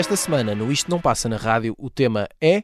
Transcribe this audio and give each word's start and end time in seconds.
Esta 0.00 0.16
semana, 0.16 0.54
no 0.54 0.72
Isto 0.72 0.90
Não 0.90 0.98
Passa 0.98 1.28
na 1.28 1.36
Rádio, 1.36 1.74
o 1.76 1.90
tema 1.90 2.26
é. 2.40 2.62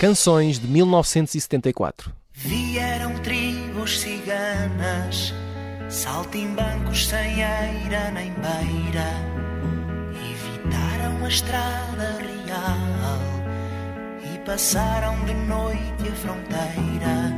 Canções 0.00 0.58
de 0.58 0.66
1974. 0.66 2.12
Vieram 2.32 3.14
tribos 3.20 4.00
ciganas, 4.00 5.32
saltimbancos 5.88 7.06
sem 7.06 7.42
eira 7.42 8.10
nem 8.10 8.32
beira, 8.32 9.10
evitaram 11.08 11.24
a 11.24 11.28
estrada 11.28 12.18
real 12.20 13.20
e 14.22 14.38
passaram 14.44 15.24
de 15.24 15.34
noite 15.34 16.08
a 16.08 16.14
fronteira. 16.16 17.32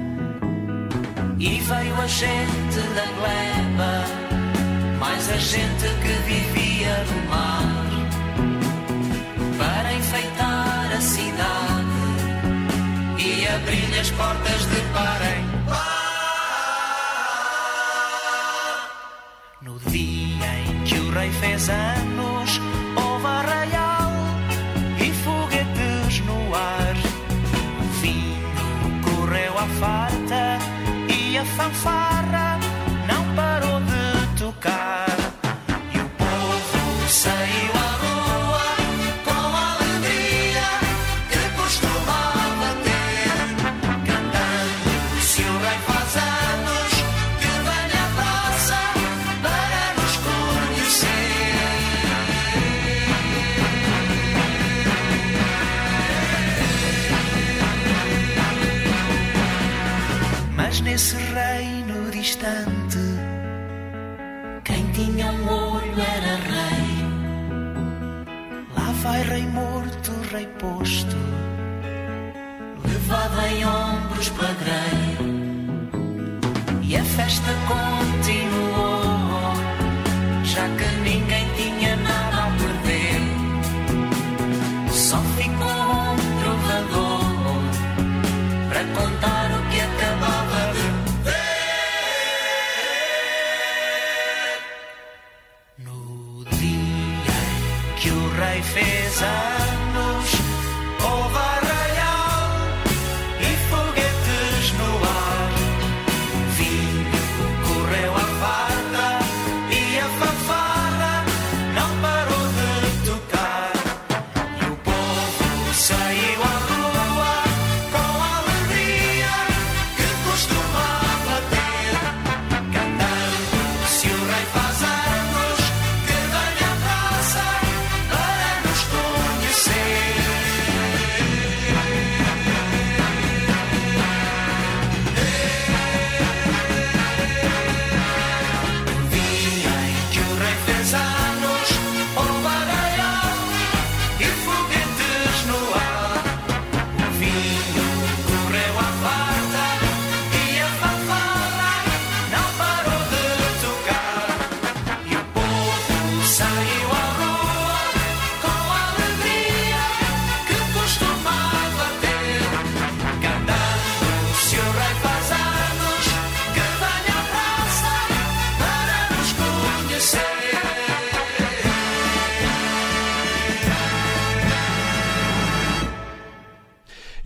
E 1.38 1.60
veio 1.60 1.94
a 1.94 2.06
gente 2.06 2.80
da 2.94 3.06
gleba, 3.16 4.04
mais 4.98 5.30
a 5.30 5.36
gente 5.36 5.88
que 6.02 6.12
vivia 6.28 7.04
no 7.04 7.22
mar, 7.30 7.86
para 9.58 9.92
enfeitar 9.94 10.92
a 10.92 11.00
cidade 11.00 12.00
e 13.18 13.48
abrir 13.48 13.98
as 13.98 14.10
portas 14.10 14.66
de 14.66 14.80
par 14.92 15.20
em 15.22 15.46
par. 15.66 16.10
No 19.62 19.78
dia 19.90 20.58
em 20.66 20.84
que 20.84 20.98
o 20.98 21.10
rei 21.10 21.30
fez 21.32 21.70
anos, 21.70 21.99
farta 29.80 30.58
e 31.08 31.38
a 31.38 31.44
fanfarra 31.44 31.99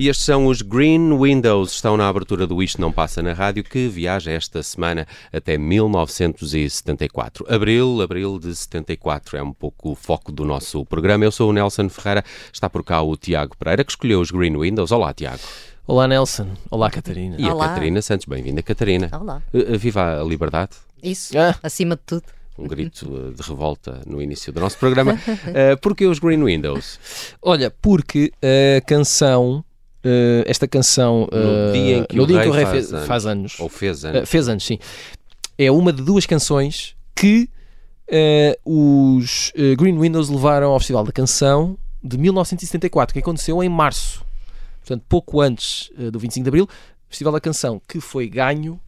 E 0.04 0.08
estes 0.10 0.26
são 0.26 0.48
os 0.48 0.60
Green 0.60 1.18
Windows, 1.18 1.72
estão 1.72 1.96
na 1.96 2.06
abertura 2.06 2.46
do 2.46 2.62
Isto 2.62 2.78
Não 2.78 2.92
Passa 2.92 3.22
na 3.22 3.32
Rádio, 3.32 3.64
que 3.64 3.88
viaja 3.88 4.30
esta 4.30 4.62
semana 4.62 5.08
até 5.32 5.56
1974. 5.56 7.46
Abril, 7.48 8.02
abril 8.02 8.38
de 8.38 8.54
74, 8.54 9.38
é 9.38 9.42
um 9.42 9.50
pouco 9.54 9.92
o 9.92 9.94
foco 9.94 10.30
do 10.30 10.44
nosso 10.44 10.84
programa. 10.84 11.24
Eu 11.24 11.32
sou 11.32 11.48
o 11.48 11.54
Nelson 11.54 11.88
Ferreira, 11.88 12.22
está 12.52 12.68
por 12.68 12.84
cá 12.84 13.00
o 13.00 13.16
Tiago 13.16 13.56
Pereira, 13.56 13.82
que 13.82 13.92
escolheu 13.92 14.20
os 14.20 14.30
Green 14.30 14.54
Windows. 14.58 14.92
Olá, 14.92 15.14
Tiago. 15.14 15.40
Olá, 15.86 16.06
Nelson. 16.06 16.50
Olá, 16.70 16.90
Catarina. 16.90 17.36
E 17.38 17.46
Olá. 17.46 17.64
a 17.64 17.68
Catarina 17.70 18.02
Santos, 18.02 18.26
bem-vinda, 18.26 18.62
Catarina. 18.62 19.08
Olá. 19.10 19.42
Uh, 19.54 19.72
uh, 19.74 19.78
Viva 19.78 20.20
a 20.20 20.22
liberdade! 20.22 20.72
Isso, 21.02 21.32
Ah. 21.38 21.54
acima 21.62 21.96
de 21.96 22.02
tudo. 22.04 22.24
Um 22.58 22.68
grito 22.68 23.10
uh, 23.10 23.32
de 23.32 23.40
revolta 23.40 24.02
no 24.06 24.20
início 24.20 24.52
do 24.52 24.60
nosso 24.60 24.76
programa. 24.76 25.14
Uh, 25.14 25.76
Porquê 25.80 26.04
os 26.04 26.18
Green 26.18 26.44
Windows? 26.44 27.00
Olha, 27.40 27.70
porque 27.70 28.30
a 28.42 28.82
canção, 28.82 29.64
eh, 30.04 30.44
esta 30.46 30.68
canção, 30.68 31.26
No 31.32 31.38
eh, 31.38 31.72
dia 31.72 31.96
em 31.98 32.04
que 32.04 32.16
no 32.16 32.22
o 32.24 32.26
dia 32.26 32.36
rei 32.38 32.44
que 32.44 32.50
o 32.50 32.52
rei 32.52 32.64
faz 32.66 32.90
fez, 32.90 33.06
faz 33.06 33.26
anos, 33.26 33.58
Ou 33.58 33.68
fez 33.68 34.04
eh, 34.04 34.08
anos? 34.08 34.28
fez 34.28 34.48
anos, 34.48 34.64
sim, 34.64 34.78
é 35.58 35.70
uma 35.70 35.92
de 35.92 36.02
duas 36.02 36.26
canções 36.26 36.94
que 37.14 37.48
eh, 38.08 38.58
os 38.64 39.52
eh, 39.56 39.74
Green 39.76 39.98
Windows 39.98 40.28
levaram 40.28 40.70
ao 40.72 40.78
Festival 40.78 41.04
da 41.04 41.12
Canção 41.12 41.78
de 42.02 42.18
1974, 42.18 43.14
que 43.14 43.18
aconteceu 43.20 43.62
em 43.62 43.68
março, 43.68 44.24
portanto, 44.80 45.04
pouco 45.08 45.40
antes 45.40 45.90
eh, 45.98 46.10
do 46.10 46.18
25 46.18 46.44
de 46.44 46.48
Abril, 46.48 46.68
Festival 47.08 47.32
da 47.32 47.40
Canção, 47.40 47.80
que 47.88 48.00
foi 48.00 48.28
ganho 48.28 48.78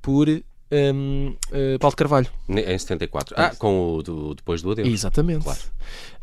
por 0.00 0.28
ehm, 0.28 1.32
eh, 1.50 1.76
Paulo 1.80 1.92
de 1.92 1.96
Carvalho. 1.96 2.26
Em 2.48 2.78
74. 2.78 3.34
Ah, 3.36 3.52
com 3.58 3.96
o 3.96 4.02
do, 4.02 4.34
depois 4.34 4.62
do 4.62 4.70
adeus. 4.72 4.88
Exatamente. 4.88 5.42
Claro. 5.44 5.58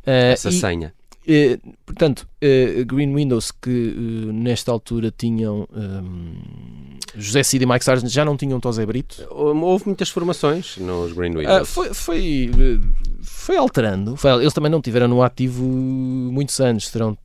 Eh, 0.05 0.31
Essa 0.33 0.49
e- 0.49 0.53
senha. 0.53 0.93
Eh, 1.31 1.59
portanto, 1.85 2.27
eh, 2.41 2.83
Green 2.87 3.13
Windows 3.13 3.51
que 3.51 3.69
eh, 3.69 4.31
nesta 4.33 4.71
altura 4.71 5.13
tinham 5.15 5.67
ehm, 5.75 6.97
José 7.15 7.43
Cid 7.43 7.63
e 7.63 7.67
Mike 7.67 7.85
Sargent 7.85 8.09
já 8.11 8.25
não 8.25 8.35
tinham 8.35 8.59
Tosé 8.59 8.83
Brito. 8.83 9.27
Houve 9.29 9.85
muitas 9.85 10.09
formações 10.09 10.77
nos 10.77 11.13
Green 11.13 11.33
Ah, 11.35 11.37
Windows. 11.37 11.69
foi, 11.69 11.93
foi, 11.93 12.49
eh, 12.51 12.87
foi 13.21 13.57
alterando. 13.57 14.15
Foi- 14.15 14.41
eles 14.41 14.53
também 14.53 14.71
não 14.71 14.81
tiveram 14.81 15.07
no 15.07 15.21
ativo 15.21 15.63
muitos 15.63 16.59
anos, 16.59 16.89
terão 16.89 17.15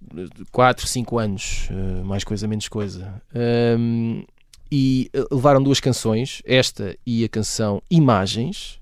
4, 0.53 0.87
5 0.87 1.19
anos, 1.19 1.69
eh, 1.71 2.03
mais 2.05 2.25
coisa, 2.25 2.47
menos 2.47 2.69
coisa. 2.69 3.23
Ehm, 3.35 4.23
e 4.71 5.09
eh, 5.15 5.25
levaram 5.31 5.63
duas 5.63 5.81
canções, 5.81 6.43
esta 6.45 6.95
e 7.07 7.25
a 7.25 7.29
canção 7.31 7.81
Imagens. 7.91 8.79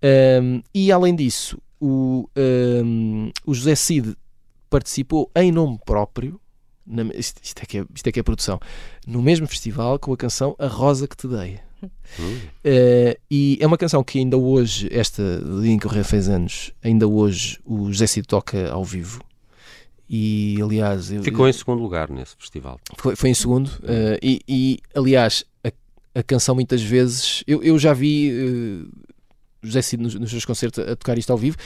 Ehm, 0.00 0.60
e 0.72 0.92
além 0.92 1.16
disso, 1.16 1.58
o, 1.80 2.28
um, 2.84 3.30
o 3.44 3.52
José 3.52 3.74
Cid 3.74 4.14
participou 4.78 5.30
em 5.36 5.52
nome 5.52 5.78
próprio, 5.86 6.40
na- 6.84 7.04
isto, 7.14 7.40
isto 7.42 7.62
é 7.62 7.66
que 7.66 7.78
é, 7.78 7.84
isto 7.94 8.06
é 8.08 8.12
que 8.12 8.18
é 8.18 8.22
produção, 8.24 8.58
no 9.06 9.22
mesmo 9.22 9.46
festival 9.46 9.98
com 10.00 10.12
a 10.12 10.16
canção 10.16 10.56
A 10.58 10.66
Rosa 10.66 11.06
que 11.06 11.16
Te 11.16 11.28
Dei. 11.28 11.60
Eh, 12.64 13.18
e 13.30 13.56
é 13.60 13.66
uma 13.66 13.76
canção 13.78 14.02
que 14.02 14.18
ainda 14.18 14.36
hoje, 14.36 14.88
esta 14.90 15.38
do 15.38 15.62
dia 15.62 15.70
em 15.72 15.78
que 15.78 15.86
o 15.86 15.90
Rei 15.90 16.02
fez 16.02 16.28
anos, 16.28 16.72
ainda 16.82 17.06
hoje 17.06 17.58
o 17.64 17.92
José 17.92 18.06
Cid 18.06 18.26
toca 18.26 18.70
ao 18.72 18.84
vivo. 18.84 19.20
E 20.08 20.56
aliás, 20.62 21.10
eu- 21.12 21.22
Ficou 21.22 21.48
em 21.48 21.52
segundo 21.52 21.80
lugar 21.82 22.10
nesse 22.10 22.34
festival. 22.38 22.80
foi, 22.98 23.14
foi 23.14 23.30
em 23.30 23.34
segundo. 23.34 23.70
eh, 23.84 24.18
e, 24.22 24.40
e, 24.48 24.78
aliás, 24.94 25.44
a, 25.62 25.70
a 26.18 26.22
canção 26.22 26.54
muitas 26.54 26.82
vezes. 26.82 27.44
Eu, 27.46 27.62
eu 27.62 27.78
já 27.78 27.92
vi 27.92 28.30
eh, 28.30 28.86
José 29.62 29.82
Cid 29.82 30.02
nos, 30.02 30.14
nos 30.14 30.30
seus 30.30 30.44
concertos 30.44 30.78
a 30.86 30.96
tocar 30.96 31.16
isto 31.18 31.30
ao 31.30 31.38
vivo. 31.38 31.56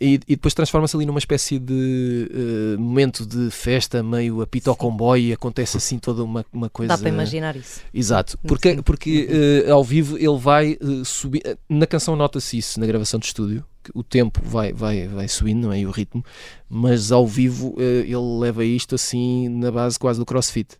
E, 0.00 0.14
e 0.26 0.34
depois 0.34 0.52
transforma-se 0.52 0.96
ali 0.96 1.06
numa 1.06 1.20
espécie 1.20 1.58
de 1.58 2.28
eh, 2.30 2.76
momento 2.76 3.24
de 3.24 3.48
festa, 3.50 4.02
meio 4.02 4.42
apito 4.42 4.68
ao 4.68 4.74
comboio, 4.74 5.22
e 5.22 5.32
acontece 5.32 5.76
assim 5.76 5.98
toda 5.98 6.24
uma, 6.24 6.44
uma 6.52 6.68
coisa. 6.68 6.88
Dá 6.88 6.98
para 6.98 7.08
imaginar 7.08 7.54
isso. 7.54 7.80
Exato, 7.92 8.36
porque, 8.38 8.82
porque 8.82 9.28
eh, 9.66 9.70
ao 9.70 9.84
vivo 9.84 10.18
ele 10.18 10.36
vai 10.36 10.72
eh, 10.72 11.04
subir. 11.04 11.42
Na 11.68 11.86
canção 11.86 12.16
nota-se 12.16 12.58
isso, 12.58 12.80
na 12.80 12.86
gravação 12.86 13.20
de 13.20 13.26
estúdio, 13.26 13.64
que 13.84 13.92
o 13.94 14.02
tempo 14.02 14.40
vai, 14.44 14.72
vai, 14.72 15.06
vai 15.06 15.28
subindo, 15.28 15.62
não 15.62 15.72
é? 15.72 15.80
E 15.80 15.86
o 15.86 15.90
ritmo, 15.92 16.24
mas 16.68 17.12
ao 17.12 17.26
vivo 17.26 17.76
ele 17.78 18.40
leva 18.40 18.64
isto 18.64 18.94
assim 18.94 19.48
na 19.48 19.70
base 19.70 19.98
quase 19.98 20.18
do 20.18 20.24
crossfit 20.24 20.76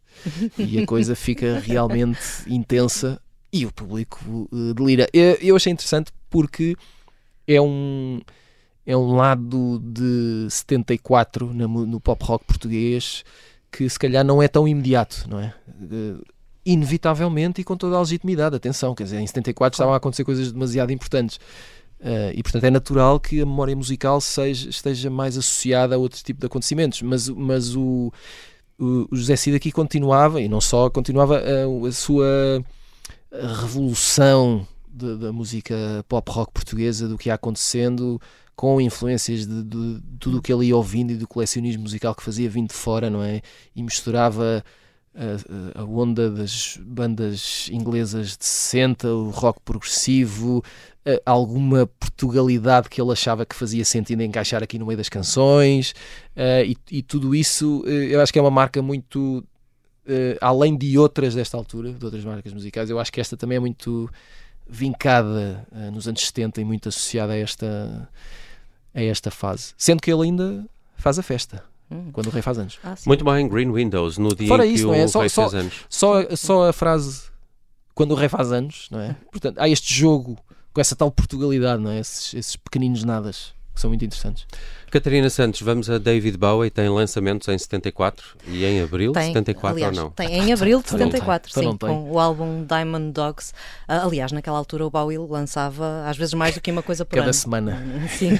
e 0.58 0.78
a 0.78 0.87
coisa 0.87 1.14
fica 1.17 1.58
realmente 1.60 2.19
intensa 2.46 3.20
e 3.52 3.64
o 3.67 3.72
público 3.72 4.49
delira. 4.75 5.06
Eu, 5.12 5.34
eu 5.40 5.56
achei 5.56 5.72
interessante 5.72 6.10
porque 6.28 6.75
é 7.46 7.60
um. 7.60 8.20
É 8.86 8.96
um 8.96 9.14
lado 9.14 9.81
de 9.82 10.46
74 10.50 11.52
na 11.54 11.66
mu- 11.66 11.86
no 11.86 11.98
pop 12.00 12.22
rock 12.25 12.44
português 12.44 13.25
que 13.72 13.88
se 13.88 13.98
calhar 13.98 14.25
não 14.25 14.42
é 14.42 14.46
tão 14.46 14.69
imediato, 14.69 15.26
não 15.28 15.40
é? 15.40 15.54
Eh, 15.69 16.14
inevitavelmente 16.64 17.60
e 17.60 17.64
com 17.64 17.76
toda 17.76 17.96
a 17.96 18.00
legitimidade. 18.00 18.54
Atenção, 18.56 18.94
quer 18.94 19.04
dizer, 19.04 19.20
em 19.20 19.26
74 19.26 19.75
estavam 19.76 19.94
a 19.94 19.96
acontecer 19.96 20.25
coisas 20.25 20.52
demasiado 20.52 20.92
importantes. 20.92 21.40
Eh, 22.00 22.34
e 22.36 22.42
portanto 22.42 22.64
é 22.64 22.70
natural 22.70 23.19
que 23.19 23.40
a 23.40 23.46
memória 23.46 23.75
musical 23.75 24.20
seja, 24.20 24.69
esteja 24.69 25.08
mais 25.10 25.36
associada 25.38 25.94
a 25.94 25.98
outro 25.98 26.22
tipo 26.22 26.40
de 26.40 26.46
acontecimentos. 26.46 27.02
Mas, 27.02 27.28
mas 27.28 27.75
o, 27.75 28.12
o, 28.78 29.08
José 29.12 29.34
Cid 29.36 29.56
aqui 29.56 29.72
continuava, 29.72 30.40
e 30.40 30.48
não 30.48 30.60
só, 30.60 30.90
continuava 30.90 31.38
a, 31.38 31.88
a 31.88 31.92
sua 31.92 32.62
revolução 33.32 34.66
da 34.88 35.32
música 35.32 36.04
pop 36.08 36.31
rock 36.31 36.52
portuguesa, 36.52 37.08
do 37.08 37.19
que 37.19 37.28
ia 37.28 37.34
acontecendo, 37.34 38.20
com 38.56 38.81
influências 38.81 39.47
de, 39.47 39.62
de 39.65 40.01
tudo 40.21 40.39
o 40.39 40.43
que 40.43 40.53
ele 40.53 40.67
ia 40.67 40.77
ouvindo 40.77 41.12
e 41.12 41.17
do 41.17 41.27
colecionismo 41.29 41.83
musical 41.83 42.15
que 42.15 42.23
fazia 42.23 42.49
vindo 42.49 42.69
de 42.69 42.75
fora, 42.75 43.11
não 43.11 43.23
é? 43.23 43.41
E 43.75 43.83
misturava 43.83 44.65
a, 45.15 45.79
a- 45.79 45.83
a 45.83 45.85
onda 45.85 46.31
das 46.31 46.79
bandas 46.83 47.69
inglesas 47.73 48.37
de 48.37 48.45
60, 48.45 49.09
o 49.09 49.31
rock 49.31 49.61
progressivo, 49.65 50.62
eh, 51.05 51.21
alguma 51.25 51.87
Portugalidade 51.87 52.89
que 52.89 53.01
ele 53.01 53.12
achava 53.12 53.47
que 53.47 53.55
fazia 53.55 53.85
sentido 53.85 54.23
encaixar 54.23 54.62
aqui 54.62 54.79
no 54.79 54.87
meio 54.87 54.97
das 54.99 55.09
canções, 55.09 55.95
eh, 56.35 56.67
e, 56.67 56.77
e 56.99 57.03
tudo 57.03 57.35
isso 57.35 57.83
eh, 57.87 58.15
eu 58.15 58.21
acho 58.21 58.33
que 58.33 58.39
é 58.39 58.43
uma 58.43 58.51
marca 58.51 58.83
muito. 58.83 59.45
eh, 60.06 60.37
além 60.41 60.77
de 60.77 60.99
outras 60.99 61.35
desta 61.35 61.56
altura, 61.56 61.93
de 61.93 62.05
outras 62.05 62.25
marcas 62.25 62.53
musicais, 62.53 62.91
eu 62.91 62.99
acho 62.99 63.12
que 63.12 63.21
esta 63.21 63.37
também 63.37 63.56
é 63.56 63.61
muito 63.61 64.11
vincada 64.66 65.66
eh, 65.72 65.90
nos 65.90 66.08
anos 66.08 66.25
70 66.26 66.61
e 66.61 66.64
muito 66.64 66.88
associada 66.88 67.32
a 67.32 67.37
esta, 67.37 68.08
a 68.94 69.02
esta 69.02 69.31
fase. 69.31 69.75
Sendo 69.76 70.00
que 70.00 70.12
ele 70.12 70.22
ainda 70.25 70.64
faz 70.96 71.19
a 71.19 71.22
festa, 71.22 71.62
Hum. 71.90 72.11
quando 72.12 72.28
o 72.28 72.31
rei 72.31 72.40
faz 72.40 72.58
anos. 72.58 72.78
Ah. 72.82 72.94
Muito 73.06 73.25
bem, 73.25 73.46
Green 73.46 73.70
Windows, 73.70 74.16
no 74.16 74.34
dia 74.34 74.49
Fora 74.49 74.64
em 74.66 74.70
que 74.70 74.75
isso, 74.76 74.88
o 74.88 74.93
não 74.93 74.94
é? 74.99 75.06
Só- 75.06 75.20
rei 75.20 75.28
só- 75.28 75.50
fez 75.50 75.62
anos. 75.62 75.75
Só, 75.88 76.37
só 76.37 76.69
a 76.70 76.72
frase 76.72 77.25
quando 77.94 78.12
o 78.12 78.14
rei 78.14 78.28
faz 78.28 78.50
anos, 78.50 78.88
não 78.90 79.00
é? 79.00 79.14
Portanto, 79.31 79.58
há 79.58 79.69
este 79.69 79.93
jogo 79.94 80.38
com 80.72 80.81
essa 80.81 80.96
tal 80.96 81.10
Portugalidade, 81.10 81.82
não 81.82 81.90
é? 81.90 82.00
Esses, 82.00 82.32
esses 82.34 82.56
pequeninos 82.56 83.05
nadas 83.05 83.52
que 83.75 83.81
são 83.81 83.91
muito 83.91 84.05
interessantes. 84.05 84.47
Catarina 84.91 85.29
Santos, 85.29 85.61
vamos 85.61 85.91
a 85.91 85.99
David 85.99 86.38
Bowie, 86.38 86.71
tem 86.71 86.88
lançamentos 86.88 87.49
em 87.49 87.59
74 87.59 88.25
e 88.47 88.65
em 88.65 88.81
abril, 88.81 89.11
Tem, 89.12 89.26
74 89.32 89.76
aliás, 89.76 89.99
ou 89.99 90.05
não? 90.05 90.11
Tem 90.12 90.29
em 90.38 90.53
abril 90.53 90.79
de 90.79 90.85
Então 90.87 90.99
não 91.00 91.11
tem, 91.11 91.21
74, 91.21 91.50
então 91.50 91.73
sim, 91.73 91.79
com 91.79 92.12
o 92.12 92.21
álbum 92.21 92.65
Diamond 92.65 93.11
Dogs. 93.11 93.53
Ah, 93.88 94.05
aliás, 94.05 94.31
naquela 94.31 94.56
altura 94.56 94.87
o 94.87 94.91
Bowie 94.91 95.19
lançava 95.19 96.05
às 96.09 96.17
vezes 96.17 96.32
mais 96.35 96.55
do 96.55 96.61
que 96.61 96.71
uma 96.71 96.82
coisa 96.82 97.05
por 97.05 97.17
Cada 97.17 97.26
ano. 97.26 97.35
semana. 97.35 97.82
Sim. 98.17 98.38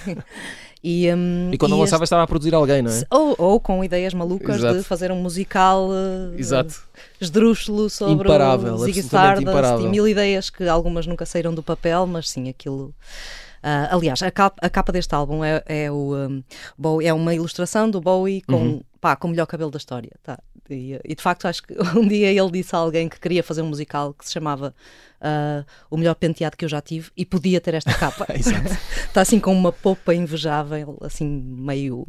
E, 0.87 1.13
hum, 1.13 1.51
E 1.51 1.59
quando 1.59 1.73
este- 1.73 1.81
lançava 1.81 2.05
estava 2.05 2.23
a 2.23 2.27
produzir 2.27 2.55
alguém, 2.55 2.83
não 2.83 2.93
é? 2.93 3.03
Ou, 3.11 3.35
ou 3.39 3.59
com 3.59 3.83
ideias 3.83 4.13
malucas 4.15 4.57
Exato. 4.59 4.77
de 4.79 4.85
fazer 4.85 5.11
um 5.11 5.17
musical 5.21 5.89
eh, 5.93 6.39
Exato. 6.39 6.75
esdrúxulo 7.21 7.89
sobre 7.91 8.29
Imparável, 8.29 8.75
o 8.75 8.79
Ziggy 8.79 9.01
Stardust 9.01 9.49
imparável. 9.49 9.87
e 9.87 9.89
mil 9.89 10.07
ideias 10.07 10.51
que 10.51 10.69
algumas 10.69 11.07
nunca 11.07 11.25
saíram 11.27 11.53
do 11.55 11.63
papel, 11.65 12.07
mas 12.07 12.29
sim, 12.31 12.49
aquilo... 12.51 12.95
Ah, 13.67 13.89
aliás, 13.93 14.23
a 14.23 14.31
capa, 14.31 14.59
a 14.61 14.69
capa 14.69 14.93
deste 14.93 15.15
álbum 15.15 15.43
é, 15.43 15.63
é 15.65 15.91
o 15.91 16.15
um, 16.15 16.45
Bowie, 16.77 17.07
é 17.07 17.15
uma 17.15 17.35
ilustração 17.35 17.91
do 17.91 17.99
Bowie 17.99 18.43
com, 18.43 18.57
Uhum. 18.57 18.83
pá, 19.01 19.17
com 19.17 19.27
o 19.27 19.31
melhor 19.31 19.47
cabelo 19.47 19.71
da 19.71 19.79
história. 19.79 20.11
Tá? 20.23 20.39
E, 20.69 21.01
e, 21.03 21.15
de 21.15 21.23
facto 21.23 21.47
acho 21.47 21.63
que 21.63 21.75
um 21.99 22.07
dia 22.07 22.31
ele 22.31 22.51
disse 22.51 22.77
a 22.77 22.79
alguém 22.79 23.09
que 23.09 23.19
queria 23.19 23.43
fazer 23.43 23.63
um 23.63 23.69
musical 23.69 24.13
que 24.13 24.27
se 24.27 24.35
chamava 24.35 24.75
ah, 25.19 25.65
O 25.91 25.97
Melhor 25.97 26.15
Penteado 26.15 26.59
que 26.59 26.65
eu 26.67 26.69
já 26.69 26.83
tive 26.83 27.11
e 27.17 27.25
podia 27.25 27.59
ter 27.59 27.73
esta 27.73 27.95
capa. 27.95 28.27
Está 28.37 29.23
assim 29.23 29.41
com 29.41 29.55
uma 29.55 29.73
popa 29.73 30.15
invejável, 30.15 30.99
assim 31.01 31.27
meio 31.27 32.07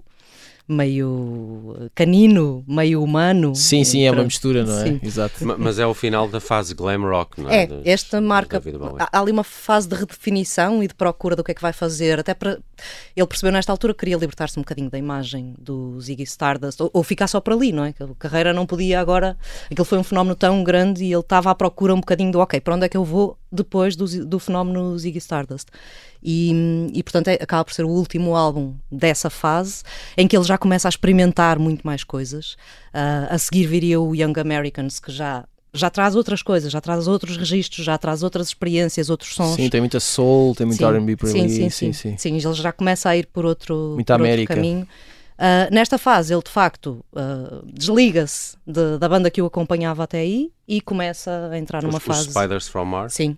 meio 0.68 1.76
eh, 1.82 1.90
canino, 1.94 2.64
meio 2.68 3.02
humano. 3.04 3.54
Sim, 3.56 3.84
sim, 3.84 4.04
é 4.04 4.12
uma 4.12 4.24
mistura, 4.24 4.64
não 4.64 4.80
é? 4.80 4.86
Sim. 4.86 5.00
Ma- 5.46 5.58
Mas 5.58 5.80
é 5.80 5.86
o 5.86 5.94
final 5.94 6.28
da 6.28 6.40
fase 6.40 6.74
glam 6.74 7.02
rock, 7.02 7.42
não 7.42 7.50
é? 7.50 7.64
É, 7.64 7.82
esta 7.86 8.20
marca. 8.20 8.62
Há, 9.00 9.20
ali 9.20 9.32
uma 9.32 9.44
fase 9.44 9.88
de 9.88 9.96
redefinição 9.96 10.82
e 10.84 10.88
de 10.88 10.94
procura 10.94 11.36
do 11.36 11.44
que 11.44 11.52
é 11.52 11.54
que 11.54 11.62
vai 11.62 11.74
fazer, 11.74 12.20
até 12.20 12.34
para. 12.34 12.60
Ele 13.16 13.28
percebeu 13.28 13.52
nesta 13.52 13.72
altura 13.72 13.94
que 13.94 14.00
queria 14.00 14.18
libertar-se 14.18 14.58
um 14.60 14.62
bocadinho 14.62 14.90
da 14.90 14.98
imagem 14.98 15.54
do 15.58 16.00
Ziggy 16.02 16.24
Stardust, 16.24 16.82
ou, 16.82 16.90
ou 16.94 17.04
ficar 17.04 17.28
só 17.28 17.40
por 17.40 17.54
ali, 17.54 17.72
não 17.72 17.86
é? 17.86 17.94
Que 17.94 18.04
a 18.04 18.08
carreira 18.18 18.54
não 18.54 18.66
podia 18.66 19.00
agora. 19.00 19.38
Aquilo 19.72 19.86
foi 19.86 19.98
um 19.98 20.04
fenómeno 20.04 20.36
tão 20.36 20.64
grande 20.64 21.04
e 21.04 21.12
ele 21.14 21.20
estava 21.22 21.52
à 21.52 21.56
procura 21.56 21.94
um 21.94 22.00
bocadinho 22.00 22.32
do, 22.32 22.40
ok, 22.40 22.60
para 22.60 22.76
onde 22.76 22.86
é 22.86 22.90
que 22.90 22.98
eu 22.98 23.04
vou 23.06 23.38
depois 23.56 23.96
do, 23.96 24.06
do 24.26 24.38
fenómeno 24.40 24.98
Ziggy 25.00 25.18
Stardust? 25.18 25.70
E, 26.24 26.90
e 26.94 27.04
portanto 27.04 27.28
é- 27.28 27.36
acaba 27.42 27.64
por 27.64 27.74
ser 27.74 27.86
o 27.86 27.90
último 27.90 28.36
álbum 28.36 28.74
dessa 28.92 29.30
fase 29.30 29.84
em 30.18 30.28
que 30.28 30.36
ele 30.36 30.44
já 30.46 30.58
começa 30.58 30.88
a 30.88 30.90
experimentar 30.90 31.58
muito 31.60 31.82
mais 31.86 32.04
coisas. 32.04 32.56
Ah, 32.94 33.28
a 33.30 33.38
seguir 33.38 33.66
viria 33.68 34.00
o 34.00 34.16
Young 34.16 34.34
Americans, 34.40 35.00
que 35.00 35.12
já, 35.12 35.46
já 35.74 35.90
traz 35.90 36.16
outras 36.16 36.42
coisas, 36.42 36.72
já 36.72 36.82
traz 36.82 37.08
outros 37.08 37.38
registros, 37.38 37.86
já 37.86 37.98
traz 37.98 38.24
outras 38.24 38.48
experiências, 38.48 39.10
outros 39.10 39.36
sons. 39.36 39.56
Sim, 39.56 39.70
tem 39.70 39.82
muita 39.82 40.00
soul, 40.00 40.56
tem 40.56 40.66
muito 40.66 40.80
Sim, 40.80 40.86
R&B 40.86 41.16
por 41.16 41.30
sim, 41.30 41.42
ali. 41.42 41.50
sim, 41.50 41.70
sim, 41.70 41.94
sim, 41.94 42.18
sim. 42.18 42.34
ele 42.36 42.54
já 42.54 42.72
começa 42.72 43.10
a 43.10 43.16
ir 43.18 43.28
por 43.28 43.46
outro, 43.46 43.92
Muita 43.96 44.14
por 44.16 44.22
outro 44.22 44.34
América. 44.34 44.56
caminho. 44.56 44.88
Ah, 45.38 45.68
nesta 45.70 45.98
fase, 45.98 46.34
ele 46.34 46.42
de 46.42 46.50
facto 46.50 47.06
ah, 47.16 47.62
desliga-se 47.72 48.58
de- 48.66 48.98
da 48.98 49.08
banda 49.10 49.30
que 49.30 49.42
o 49.42 49.46
acompanhava 49.46 50.04
até 50.06 50.20
aí 50.20 50.50
e 50.68 50.80
começa 50.82 51.50
a 51.52 51.58
entrar 51.60 51.84
numa 51.84 51.98
os, 51.98 52.08
os 52.08 52.16
fase. 52.16 52.30
Spiders 52.32 52.68
from 52.68 52.86
Mars. 52.86 53.14
Sim. 53.14 53.38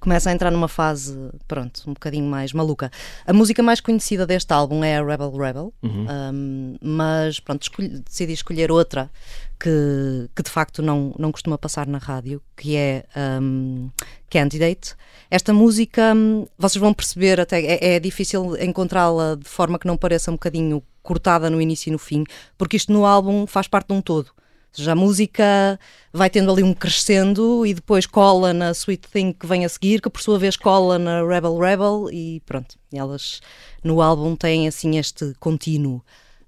Começa 0.00 0.30
a 0.30 0.32
entrar 0.32 0.50
numa 0.50 0.68
fase, 0.68 1.16
pronto, 1.46 1.82
um 1.86 1.92
bocadinho 1.92 2.24
mais 2.24 2.52
maluca. 2.52 2.90
A 3.26 3.32
música 3.32 3.62
mais 3.62 3.80
conhecida 3.80 4.26
deste 4.26 4.52
álbum 4.52 4.84
é 4.84 4.96
a 4.96 5.04
Rebel 5.04 5.30
Rebel, 5.36 5.72
Uhum. 5.82 6.06
um, 6.08 6.76
mas 6.80 7.40
pronto, 7.40 7.62
escolhi- 7.62 7.88
decidi 8.08 8.32
escolher 8.32 8.70
outra 8.70 9.10
que, 9.58 10.28
que 10.36 10.42
de 10.42 10.50
facto 10.50 10.80
não, 10.82 11.14
não 11.18 11.32
costuma 11.32 11.58
passar 11.58 11.86
na 11.86 11.98
rádio, 11.98 12.40
que 12.56 12.76
é 12.76 13.04
um, 13.42 13.90
Candidate. 14.30 14.94
Esta 15.30 15.52
música, 15.52 16.14
vocês 16.58 16.80
vão 16.80 16.94
perceber, 16.94 17.40
até 17.40 17.60
é, 17.60 17.94
é 17.96 18.00
difícil 18.00 18.56
encontrá-la 18.62 19.34
de 19.34 19.48
forma 19.48 19.78
que 19.78 19.86
não 19.86 19.96
pareça 19.96 20.30
um 20.30 20.34
bocadinho 20.34 20.82
cortada 21.02 21.48
no 21.50 21.60
início 21.60 21.88
e 21.88 21.92
no 21.92 21.98
fim, 21.98 22.24
porque 22.56 22.76
isto 22.76 22.92
no 22.92 23.04
álbum 23.06 23.46
faz 23.46 23.66
parte 23.66 23.88
de 23.88 23.94
um 23.94 24.00
todo. 24.02 24.30
Seja, 24.72 24.92
a 24.92 24.94
música 24.94 25.78
vai 26.12 26.30
tendo 26.30 26.52
ali 26.52 26.62
um 26.62 26.74
crescendo 26.74 27.66
e 27.66 27.74
depois 27.74 28.06
cola 28.06 28.52
na 28.52 28.70
Sweet 28.70 29.08
Thing 29.08 29.32
que 29.32 29.46
vem 29.46 29.64
a 29.64 29.68
seguir, 29.68 30.00
que 30.00 30.10
por 30.10 30.20
sua 30.20 30.38
vez 30.38 30.56
cola 30.56 30.98
na 30.98 31.26
Rebel 31.26 31.58
Rebel 31.58 32.08
e 32.12 32.40
pronto, 32.46 32.76
elas 32.92 33.40
no 33.82 34.00
álbum 34.00 34.36
têm 34.36 34.68
assim 34.68 34.98
este 34.98 35.34
contínuo. 35.40 36.02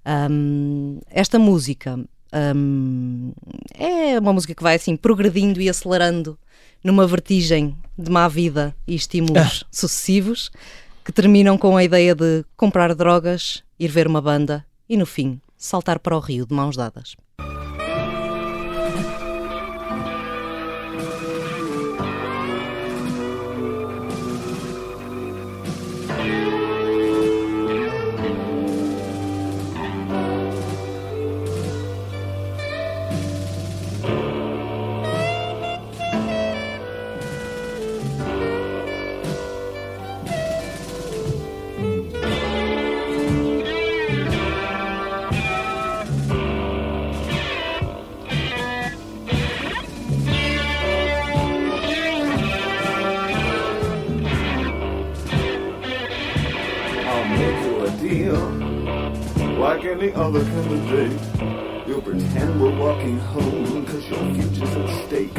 Um, 0.05 0.99
esta 1.09 1.37
música 1.37 1.99
um, 2.55 3.33
é 3.73 4.17
uma 4.19 4.33
música 4.33 4.55
que 4.55 4.63
vai 4.63 4.75
assim 4.75 4.95
progredindo 4.95 5.59
e 5.61 5.69
acelerando 5.69 6.37
numa 6.83 7.05
vertigem 7.05 7.75
de 7.97 8.09
má 8.09 8.27
vida 8.27 8.75
e 8.87 8.95
estímulos 8.95 9.63
sucessivos 9.69 10.51
que 11.03 11.11
terminam 11.11 11.57
com 11.57 11.75
a 11.75 11.83
ideia 11.83 12.15
de 12.15 12.45
comprar 12.55 12.93
drogas, 12.95 13.63
ir 13.79 13.89
ver 13.89 14.07
uma 14.07 14.21
banda 14.21 14.65
e 14.87 14.95
no 14.95 15.05
fim 15.05 15.41
saltar 15.57 15.99
para 15.99 16.17
o 16.17 16.19
rio 16.19 16.45
de 16.45 16.53
mãos 16.53 16.75
dadas. 16.75 17.15
Like 59.81 59.97
any 59.97 60.13
other 60.13 60.43
kind 60.43 60.71
of 60.71 60.89
day. 60.89 61.85
You'll 61.87 62.01
pretend 62.01 62.61
we're 62.61 62.77
walking 62.77 63.19
home 63.19 63.85
cause 63.85 64.07
your 64.09 64.33
future's 64.33 64.75
at 64.75 65.07
stake. 65.07 65.35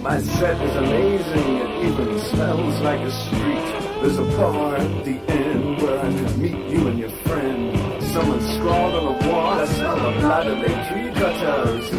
My 0.00 0.20
set 0.20 0.60
is 0.60 0.76
amazing, 0.76 1.56
it 1.56 1.84
even 1.86 2.18
smells 2.20 2.80
like 2.80 3.00
a 3.00 3.10
street. 3.10 4.02
There's 4.02 4.18
a 4.18 4.24
bar 4.36 4.76
at 4.76 5.04
the 5.04 5.18
end 5.32 5.82
where 5.82 5.98
I 5.98 6.12
could 6.12 6.38
meet 6.38 6.70
you 6.70 6.88
and 6.88 6.98
your 6.98 7.10
friend. 7.24 8.02
Someone 8.02 8.40
scrawled 8.40 8.94
on 8.94 9.18
the 9.18 9.28
wall, 9.28 9.60
I 9.60 9.64
smell 9.66 9.96
the 9.96 10.18
blood 10.20 10.46
of 10.46 10.58
their 10.58 10.80
tree 10.88 11.20
cutters. 11.20 11.92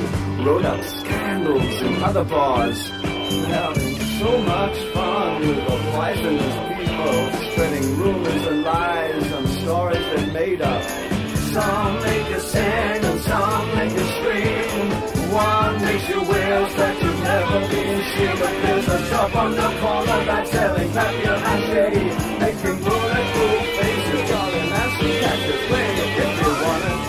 Wrote 0.45 0.65
up 0.65 0.83
scandals 0.83 1.81
in 1.81 2.03
other 2.03 2.23
bars. 2.23 2.89
Having 2.89 3.95
so 4.19 4.41
much 4.41 4.77
fun 4.93 5.39
with 5.39 5.57
the 5.57 5.91
poisonous 5.91 6.77
people, 6.77 7.51
spreading 7.51 7.97
rumors 7.97 8.47
and 8.47 8.63
lies 8.63 9.33
on 9.33 9.47
stories 9.47 10.05
they 10.15 10.31
made 10.31 10.61
up. 10.61 11.10
Some 11.51 11.99
make 12.03 12.29
you 12.29 12.39
sing 12.39 13.03
and 13.03 13.19
some 13.19 13.75
make 13.75 13.91
you 13.91 14.07
scream. 14.15 14.87
One 15.35 15.81
makes 15.81 16.07
you 16.07 16.19
wish 16.21 16.73
that 16.79 16.95
you've 17.03 17.19
never 17.19 17.59
been 17.67 17.99
seen. 18.11 18.35
But 18.39 18.55
there's 18.63 18.87
a 18.87 19.05
shop 19.09 19.35
on 19.35 19.51
the 19.51 19.69
corner 19.81 20.19
that's 20.29 20.49
selling 20.49 20.91
papier 20.93 21.37
mâché, 21.43 21.91
making 22.39 22.77
bulletproof 22.85 23.63
faces, 23.77 24.23
darling. 24.29 24.69
That's 24.75 24.95
the 25.01 25.09
cactus 25.19 25.63
way 25.71 25.87
if 26.03 26.11
you 26.39 26.51
want 26.63 26.83
it. 26.91 27.01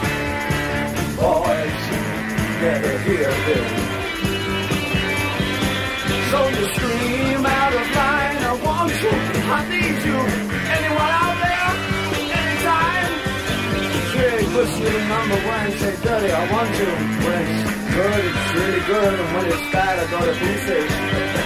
Boys, 1.22 1.84
better 2.62 2.98
hear 3.06 3.30
this. 3.46 3.70
So 6.32 6.38
you 6.48 6.64
scream 6.74 7.46
out 7.46 7.74
of 7.80 7.86
line, 7.94 8.38
I 8.42 8.52
want 8.64 8.90
you, 9.02 9.14
I 9.54 9.60
need 9.70 10.02
you. 10.02 10.41
Whistling 14.82 15.08
number 15.08 15.36
one, 15.46 15.70
say 15.78 15.94
dirty, 16.02 16.32
I 16.32 16.52
want 16.52 16.76
you. 16.76 16.86
When 17.22 17.42
it's 17.54 17.94
good, 17.94 18.24
it's 18.24 18.54
really 18.54 18.80
good, 18.80 19.14
and 19.20 19.34
when 19.36 19.46
it's 19.46 19.70
bad, 19.70 19.98
I 20.00 20.10
go 20.10 20.26
to 20.26 20.34
face. 20.34 20.94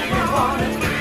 Come 0.08 0.34
on, 0.34 0.95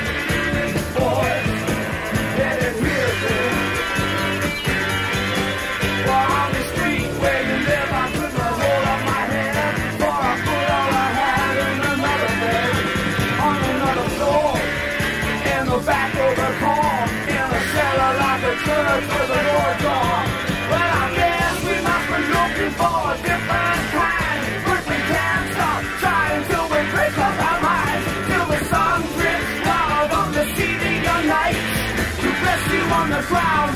ground 33.26 33.75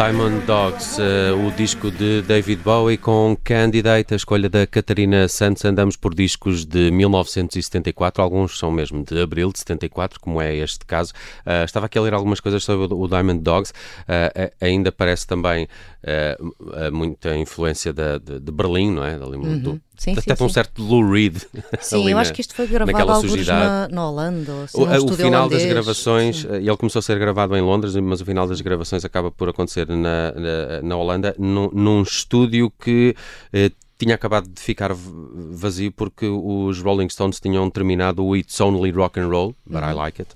Diamond 0.00 0.46
Dogs, 0.46 0.98
eh, 0.98 1.30
o 1.30 1.50
disco 1.50 1.90
de 1.90 2.22
David 2.22 2.62
Bowie 2.62 2.96
com 2.96 3.36
Candidate, 3.44 4.14
a 4.14 4.16
escolha 4.16 4.48
da 4.48 4.66
Catarina 4.66 5.28
Santos. 5.28 5.62
Andamos 5.62 5.94
por 5.94 6.14
discos 6.14 6.64
de 6.64 6.90
1974, 6.90 8.22
alguns 8.22 8.58
são 8.58 8.70
mesmo 8.70 9.04
de 9.04 9.20
abril 9.20 9.52
de 9.52 9.58
74, 9.58 10.18
como 10.18 10.40
é 10.40 10.56
este 10.56 10.86
caso. 10.86 11.12
Ah, 11.44 11.64
estava 11.64 11.84
aqui 11.84 11.98
a 11.98 12.00
ler 12.00 12.14
algumas 12.14 12.40
coisas 12.40 12.64
sobre 12.64 12.94
o, 12.94 13.06
Diamond 13.06 13.40
Dogs, 13.42 13.74
a- 14.08 14.50
ainda 14.64 14.90
parece 14.90 15.26
também 15.26 15.68
ah, 16.06 16.90
muita 16.90 17.36
influência 17.36 17.92
da- 17.92 18.18
de, 18.18 18.40
de 18.40 18.52
Berlim, 18.52 18.90
não 18.92 19.04
é? 19.04 19.18
Dali, 19.18 19.38
do- 19.60 19.70
Uhum. 19.72 19.80
Sim, 19.98 20.12
até 20.16 20.34
sim, 20.34 20.44
um 20.44 20.48
sim. 20.48 20.54
certo 20.54 20.82
Lou 20.82 21.06
Reed. 21.10 21.36
Sim, 21.82 21.96
ali 22.02 22.10
eu 22.12 22.14
na- 22.16 22.22
acho 22.22 22.32
que 22.32 22.40
isto 22.40 22.54
foi 22.54 22.66
gravado 22.66 23.12
alguns 23.12 23.46
na, 23.46 23.86
na 23.88 24.08
Holanda, 24.08 24.52
ou 24.52 24.62
assim, 24.64 24.80
O, 24.80 24.86
num 24.86 25.04
o 25.04 25.12
final 25.12 25.30
das 25.48 25.60
holandês. 25.62 25.66
gravações, 25.66 26.36
Sim. 26.40 26.48
eh, 26.52 26.56
ele 26.56 26.76
começou 26.78 27.00
a 27.00 27.02
ser 27.02 27.18
gravado 27.18 27.54
em 27.54 27.60
Londres, 27.60 27.94
mas 27.96 28.22
o 28.22 28.24
final 28.24 28.46
das 28.48 28.62
gravações 28.62 29.04
acaba 29.04 29.30
por 29.30 29.50
acontecer 29.50 29.86
na, 29.88 30.32
na, 30.32 30.82
na 30.82 30.96
Holanda, 30.96 31.34
num, 31.38 31.68
num 31.70 32.00
estúdio 32.02 32.72
que 32.82 33.14
eh, 33.52 33.70
tinha 33.98 34.14
acabado 34.14 34.48
de 34.48 34.58
ficar 34.58 34.92
vazio 34.94 35.92
porque 35.92 36.26
os 36.26 36.80
Rolling 36.80 37.10
Stones 37.10 37.38
tinham 37.38 37.68
terminado 37.68 38.24
o 38.24 38.34
It's 38.34 38.58
Only 38.58 38.90
Rock 38.90 39.20
and 39.20 39.28
Roll, 39.28 39.54
But 39.66 39.82
Uhum. 39.82 39.90
I 39.90 39.92
Like 39.92 40.22
It. 40.22 40.30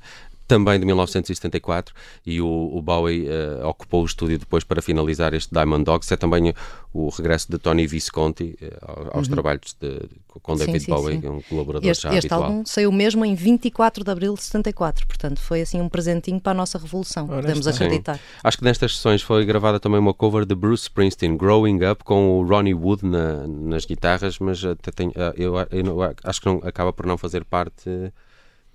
Também 0.46 0.78
de 0.78 0.84
1974, 0.84 1.94
e 2.26 2.40
o, 2.40 2.46
o 2.46 2.82
Bowie 2.82 3.26
eh, 3.28 3.64
ocupou 3.64 4.02
o 4.02 4.04
estúdio 4.04 4.38
depois 4.38 4.62
para 4.62 4.82
finalizar 4.82 5.32
este 5.32 5.50
Diamond 5.52 5.84
Dogs. 5.84 6.12
É 6.12 6.16
também 6.18 6.52
o 6.92 7.08
regresso 7.08 7.50
de 7.50 7.56
Tony 7.58 7.86
Visconti 7.86 8.54
eh, 8.60 8.76
ao- 8.82 9.16
aos 9.18 9.26
trabalhos 9.28 9.74
de, 9.80 10.00
com 10.42 10.52
Uhum. 10.52 10.58
Sim, 10.58 10.66
David 10.66 10.84
sim, 10.84 10.90
Bowie, 10.92 11.20
sim. 11.20 11.28
um 11.28 11.40
colaborador 11.42 11.90
Este, 11.90 12.02
já 12.02 12.08
este 12.14 12.26
habitual. 12.26 12.42
álbum 12.44 12.66
saiu 12.66 12.92
mesmo 12.92 13.24
em 13.24 13.34
24 13.34 14.04
de 14.04 14.10
abril 14.10 14.34
de 14.34 14.42
74, 14.42 15.06
portanto 15.06 15.40
foi 15.40 15.62
assim 15.62 15.80
um 15.80 15.88
presentinho 15.88 16.38
para 16.40 16.52
a 16.52 16.54
nossa 16.54 16.76
revolução, 16.76 17.24
Ora, 17.30 17.40
podemos 17.40 17.66
está. 17.66 17.82
acreditar. 17.84 18.20
Acho 18.42 18.58
que 18.58 18.64
nestas 18.64 18.96
sessões 18.96 19.22
foi 19.22 19.44
gravada 19.46 19.80
também 19.80 19.98
uma 19.98 20.12
cover 20.12 20.44
de 20.44 20.54
Bruce 20.54 20.82
Springsteen, 20.84 21.36
Growing 21.38 21.82
Up, 21.90 22.04
com 22.04 22.38
o 22.40 22.46
Ronnie 22.46 22.74
Wood 22.74 23.06
na- 23.06 23.46
nas 23.46 23.86
guitarras, 23.86 24.38
mas 24.38 24.62
até 24.64 24.90
tenho- 24.90 25.12
ah, 25.16 25.32
eu, 25.36 25.54
eu 25.70 25.84
não- 25.84 25.98
acho 26.22 26.40
que 26.40 26.46
não, 26.46 26.60
acaba 26.64 26.92
por 26.92 27.06
não 27.06 27.16
fazer 27.16 27.44
parte. 27.44 28.12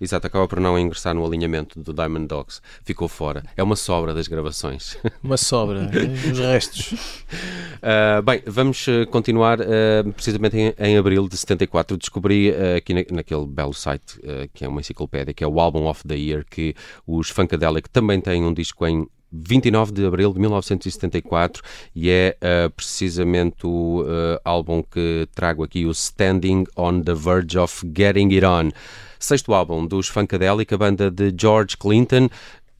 Exato, 0.01 0.27
acaba 0.27 0.47
por 0.47 0.59
não 0.59 0.79
ingressar 0.79 1.13
no 1.13 1.25
alinhamento 1.25 1.79
do 1.81 1.93
Diamond 1.93 2.25
Dogs. 2.27 2.61
Ficou 2.83 3.07
fora. 3.07 3.43
É 3.57 3.61
uma 3.61 3.75
sobra 3.75 4.13
das 4.13 4.27
gravações. 4.27 4.97
Uma 5.21 5.35
sobra, 5.37 5.89
os 6.31 6.39
restos. 6.39 6.91
Uh, 6.93 8.21
bem, 8.23 8.41
vamos 8.47 8.87
uh, 8.87 9.05
continuar 9.11 9.59
uh, 9.59 10.13
precisamente 10.13 10.57
em, 10.57 10.73
em 10.77 10.97
abril 10.97 11.27
de 11.27 11.35
74. 11.35 11.97
Descobri 11.97 12.51
uh, 12.51 12.77
aqui 12.77 12.93
na- 12.93 13.03
naquele 13.11 13.45
belo 13.45 13.73
site, 13.73 14.19
que 14.53 14.63
é 14.63 14.67
uma 14.67 14.79
enciclopédia, 14.79 15.33
que 15.33 15.43
é 15.43 15.47
o 15.47 15.59
Album 15.59 15.85
of 15.87 16.07
the 16.07 16.15
Year, 16.15 16.45
que 16.49 16.73
os 17.05 17.29
Funkadelic 17.29 17.89
também 17.89 18.21
têm 18.21 18.43
um 18.43 18.53
disco 18.53 18.85
em 18.87 19.05
29 19.31 19.91
de 19.91 20.05
abril 20.05 20.33
de 20.33 20.39
1974 20.39 21.61
e 21.95 22.09
é 22.09 22.37
uh, 22.37 22.69
precisamente 22.71 23.65
o 23.65 24.01
uh, 24.01 24.39
álbum 24.43 24.83
que 24.83 25.27
trago 25.33 25.63
aqui, 25.63 25.85
o 25.85 25.91
Standing 25.91 26.65
on 26.75 27.01
the 27.01 27.13
Verge 27.13 27.57
of 27.57 27.85
Getting 27.95 28.33
It 28.33 28.45
On. 28.45 28.71
Sexto 29.19 29.53
álbum 29.53 29.85
dos 29.85 30.07
Funkadelic, 30.07 30.73
a 30.73 30.77
banda 30.77 31.11
de 31.11 31.33
George 31.37 31.75
Clinton, 31.77 32.29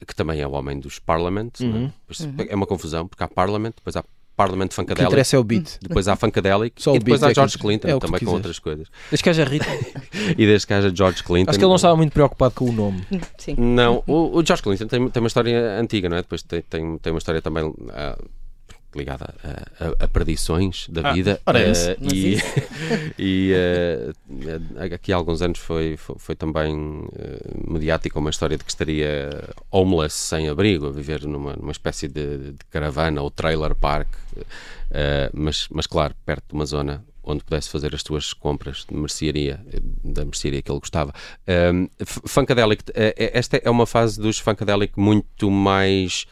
que 0.06 0.14
também 0.14 0.40
é 0.40 0.46
o 0.46 0.52
homem 0.52 0.80
dos 0.80 0.98
Parliament. 0.98 1.50
é? 1.86 1.92
Pois 2.06 2.20
É 2.48 2.54
uma 2.54 2.66
confusão, 2.66 3.06
porque 3.06 3.22
há 3.22 3.28
Parliament, 3.28 3.72
depois 3.76 3.96
há 3.96 4.04
Parliament 4.40 4.66
O 4.66 4.68
que 4.70 4.74
Funkadelic. 4.76 5.08
interessa 5.10 5.36
é 5.36 5.38
o 5.38 5.44
beat. 5.44 5.78
Depois 5.82 6.08
há 6.08 6.16
Funkadelic 6.16 6.82
Só 6.82 6.94
e 6.94 6.98
depois 6.98 7.22
há 7.22 7.26
é 7.26 7.28
que 7.30 7.34
George 7.34 7.54
inter- 7.56 7.66
Clinton, 7.66 7.88
é 7.88 7.92
que 7.92 8.00
também 8.00 8.20
com 8.20 8.30
outras 8.32 8.58
coisas. 8.58 8.86
Desde 9.10 9.22
que 9.22 9.28
haja 9.30 9.44
ritmo. 9.44 9.72
E 10.38 10.46
desde 10.46 10.66
que 10.66 10.72
haja 10.74 10.92
George 10.94 11.22
Clinton. 11.22 11.50
Acho 11.50 11.58
que 11.58 11.64
ele 11.64 11.68
não 11.68 11.76
estava 11.76 11.96
muito 11.96 12.12
preocupado 12.12 12.54
com 12.54 12.64
o 12.66 12.72
nome. 12.72 13.04
Sim. 13.38 13.54
Não, 13.58 14.02
o, 14.06 14.38
o 14.38 14.44
George 14.44 14.62
Clinton 14.62 14.86
tem, 14.86 15.08
tem 15.08 15.20
uma 15.22 15.26
história 15.26 15.78
antiga, 15.78 16.08
não 16.08 16.16
é? 16.16 16.22
Depois 16.22 16.42
tem, 16.42 16.62
tem, 16.62 16.98
tem 16.98 17.12
uma 17.12 17.18
história 17.18 17.42
também 17.42 17.72
ah, 17.90 18.16
ligada 18.98 19.34
a, 19.44 19.84
a- 19.86 20.04
a 20.04 20.08
perdições 20.08 20.86
da 20.88 21.08
Ah, 21.08 21.12
vida. 21.12 21.40
Mas 21.46 21.88
e 22.12 22.36
e 23.18 23.52
ah, 24.78 24.94
aqui 24.94 25.12
há 25.12 25.16
alguns 25.16 25.42
anos 25.42 25.58
foi, 25.58 25.96
foi, 25.96 26.16
foi 26.18 26.34
também 26.36 27.04
ah, 27.18 27.70
mediática 27.70 28.18
uma 28.18 28.30
história 28.30 28.56
de 28.56 28.64
que 28.64 28.70
estaria 28.70 29.48
homeless, 29.70 30.14
sem 30.14 30.48
abrigo, 30.48 30.86
a 30.86 30.90
viver 30.90 31.24
numa, 31.26 31.54
numa 31.54 31.72
espécie 31.72 32.08
de, 32.08 32.52
de 32.52 32.64
caravana 32.70 33.22
ou 33.22 33.30
trailer 33.30 33.74
park. 33.74 34.08
Ah, 34.92 35.30
mas, 35.32 35.66
mas 35.70 35.86
claro, 35.86 36.14
perto 36.24 36.44
de 36.48 36.54
uma 36.54 36.66
zona 36.66 37.04
onde 37.22 37.44
pudesse 37.44 37.68
fazer 37.68 37.94
as 37.94 38.00
suas 38.00 38.32
compras 38.32 38.86
de 38.90 38.96
mercearia, 38.96 39.60
da 40.02 40.24
mercearia 40.24 40.62
que 40.62 40.72
ele 40.72 40.80
gostava. 40.80 41.12
Um, 41.72 41.86
F- 42.00 42.20
Funkadelic, 42.24 42.82
esta 43.16 43.58
é 43.58 43.70
uma 43.70 43.86
fase 43.86 44.18
dos 44.18 44.38
Funkadelic 44.38 44.98
muito 44.98 45.50
mais 45.50 46.26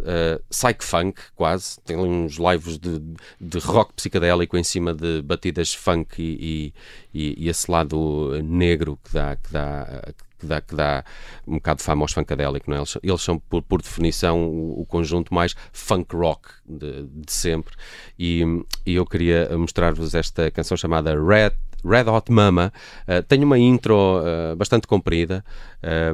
uh, 0.00 0.42
psych 0.50 0.84
funk, 0.84 1.20
quase. 1.34 1.80
Tem 1.84 1.96
uns 1.96 2.36
lives 2.36 2.78
de, 2.78 3.00
de 3.40 3.58
rock 3.58 3.94
psicadélico 3.94 4.56
em 4.56 4.64
cima 4.64 4.94
de 4.94 5.22
batidas 5.22 5.74
funk 5.74 6.20
e, 6.20 6.72
e, 7.12 7.44
e- 7.44 7.48
esse 7.48 7.70
lado 7.70 8.40
negro 8.42 8.98
que 9.02 9.12
dá, 9.12 9.36
que 9.36 9.52
dá, 9.52 10.02
que 10.38 10.46
dá, 10.46 10.60
que 10.60 10.74
dá 10.74 11.04
um 11.46 11.54
bocado 11.54 11.78
de 11.78 11.84
fama 11.84 12.04
aos 12.04 12.12
Funkadelic. 12.12 12.68
Não 12.68 12.76
é? 12.76 12.78
eles, 12.80 12.98
eles 13.02 13.22
são, 13.22 13.38
por, 13.38 13.62
por 13.62 13.82
definição, 13.82 14.46
o, 14.48 14.80
o 14.80 14.86
conjunto 14.86 15.34
mais 15.34 15.54
funk 15.72 16.14
rock 16.14 16.48
de, 16.66 17.04
de 17.04 17.32
sempre. 17.32 17.74
E, 18.18 18.42
e 18.86 18.94
eu 18.94 19.04
queria 19.06 19.48
mostrar-vos 19.56 20.14
esta 20.14 20.50
canção 20.50 20.76
chamada 20.76 21.14
Red 21.14 21.52
Red 21.84 22.10
Hot 22.10 22.30
Mama 22.32 22.72
uh, 23.06 23.22
tem 23.22 23.42
uma 23.44 23.58
intro 23.58 23.94
uh, 23.94 24.56
bastante 24.56 24.86
comprida 24.86 25.44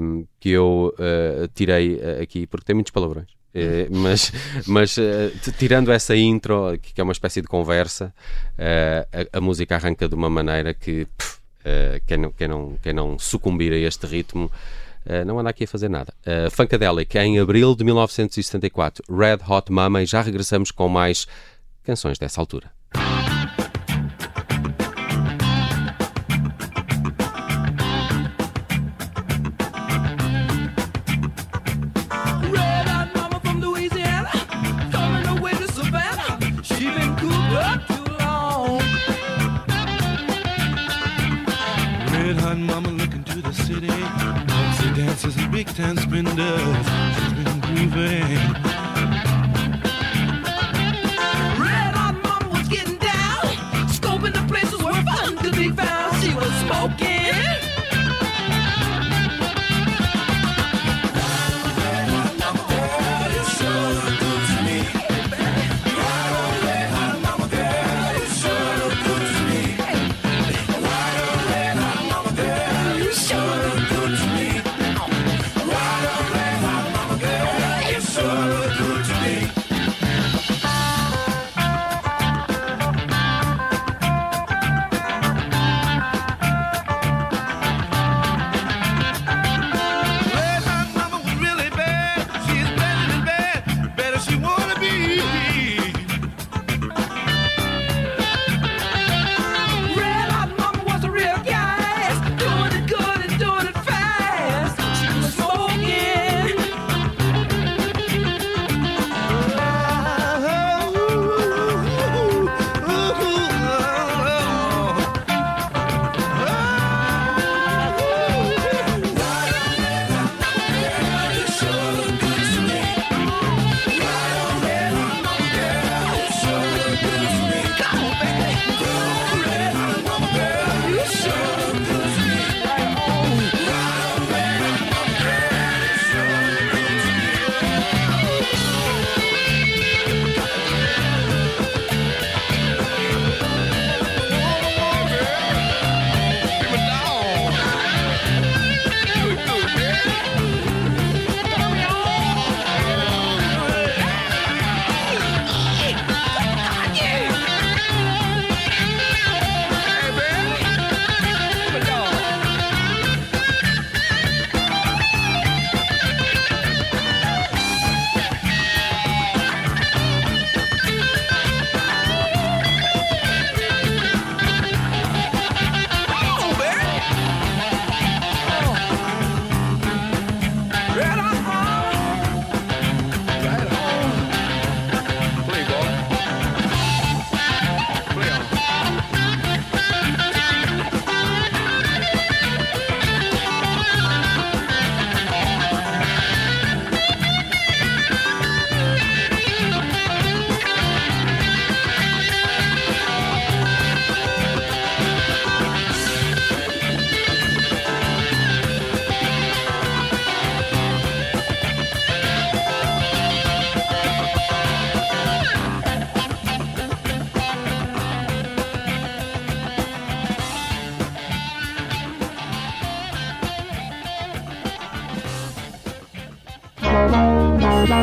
um, 0.00 0.26
que 0.38 0.50
eu 0.50 0.94
uh, 0.94 1.48
tirei 1.54 2.00
aqui 2.20 2.46
porque 2.46 2.66
tem 2.66 2.74
muitos 2.74 2.92
palavrões. 2.92 3.43
Eh, 3.54 3.86
mas 3.88 4.32
mas 4.66 4.98
eh, 4.98 5.30
tirando 5.56 5.92
essa 5.92 6.16
intro, 6.16 6.76
que 6.82 7.00
é 7.00 7.04
uma 7.04 7.12
espécie 7.12 7.40
de 7.40 7.46
conversa, 7.46 8.12
eh, 8.58 9.06
a, 9.32 9.38
a 9.38 9.40
música 9.40 9.76
arranca 9.76 10.08
de 10.08 10.14
uma 10.14 10.28
maneira 10.28 10.74
que 10.74 11.06
pff, 11.16 11.38
quem, 12.06 12.18
não, 12.18 12.32
quem, 12.32 12.48
não, 12.48 12.76
quem 12.82 12.92
não 12.92 13.18
sucumbir 13.18 13.72
a 13.72 13.76
este 13.76 14.06
ritmo 14.06 14.50
não 15.26 15.38
anda 15.38 15.50
aqui 15.50 15.64
a 15.64 15.66
fazer 15.66 15.88
nada. 15.88 16.12
Uh, 16.26 16.50
Funkadelic, 16.50 17.16
em 17.18 17.38
abril 17.38 17.74
de 17.74 17.84
1974, 17.84 19.04
Red 19.10 19.38
Hot 19.46 19.70
Mama, 19.70 20.02
e 20.02 20.06
já 20.06 20.22
regressamos 20.22 20.70
com 20.70 20.88
mais 20.88 21.26
canções 21.82 22.18
dessa 22.18 22.40
altura. 22.40 22.70
Dancers 45.14 45.36
and 45.36 45.52
big 45.52 45.68
time 45.68 45.96
spenders. 45.96 46.34
She's 47.14 47.32
been 47.34 47.60
grooving. 47.60 48.73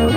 Um 0.02 0.08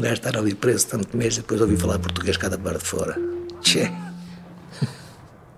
gajo 0.00 0.14
estar 0.14 0.36
ali 0.36 0.52
preso 0.54 0.88
tanto 0.88 1.16
mês 1.16 1.36
e 1.36 1.40
depois 1.40 1.60
ouvir 1.60 1.76
falar 1.76 2.00
português 2.00 2.36
cada 2.36 2.58
parte 2.58 2.80
de 2.80 2.86
fora. 2.86 3.16
Tchê. 3.60 3.88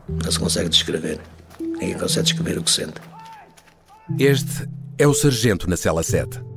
Não 0.06 0.30
se 0.30 0.38
consegue 0.38 0.68
descrever. 0.68 1.18
Ninguém 1.58 1.96
consegue 1.96 2.24
descrever 2.24 2.58
o 2.58 2.62
que 2.62 2.70
sente. 2.70 3.00
Este 4.18 4.68
é 4.98 5.06
o 5.06 5.14
Sargento 5.14 5.66
na 5.68 5.78
Cela 5.78 6.02
7. 6.02 6.49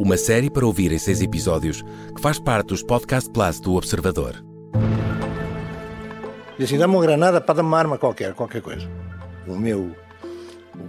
Uma 0.00 0.16
série 0.16 0.48
para 0.48 0.64
ouvir 0.64 0.92
em 0.92 0.98
seis 0.98 1.20
episódios 1.20 1.82
que 2.16 2.22
faz 2.22 2.38
parte 2.38 2.68
dos 2.68 2.82
Podcast 2.82 3.28
Plus 3.28 3.60
do 3.60 3.74
Observador. 3.74 4.42
E 6.58 6.64
assim, 6.64 6.78
dá-me 6.78 6.94
uma 6.94 7.02
granada 7.02 7.38
para 7.38 7.56
dar 7.56 7.62
uma 7.62 7.78
arma 7.78 7.98
qualquer, 7.98 8.32
qualquer 8.32 8.62
coisa. 8.62 8.90
O 9.46 9.54
meu 9.54 9.94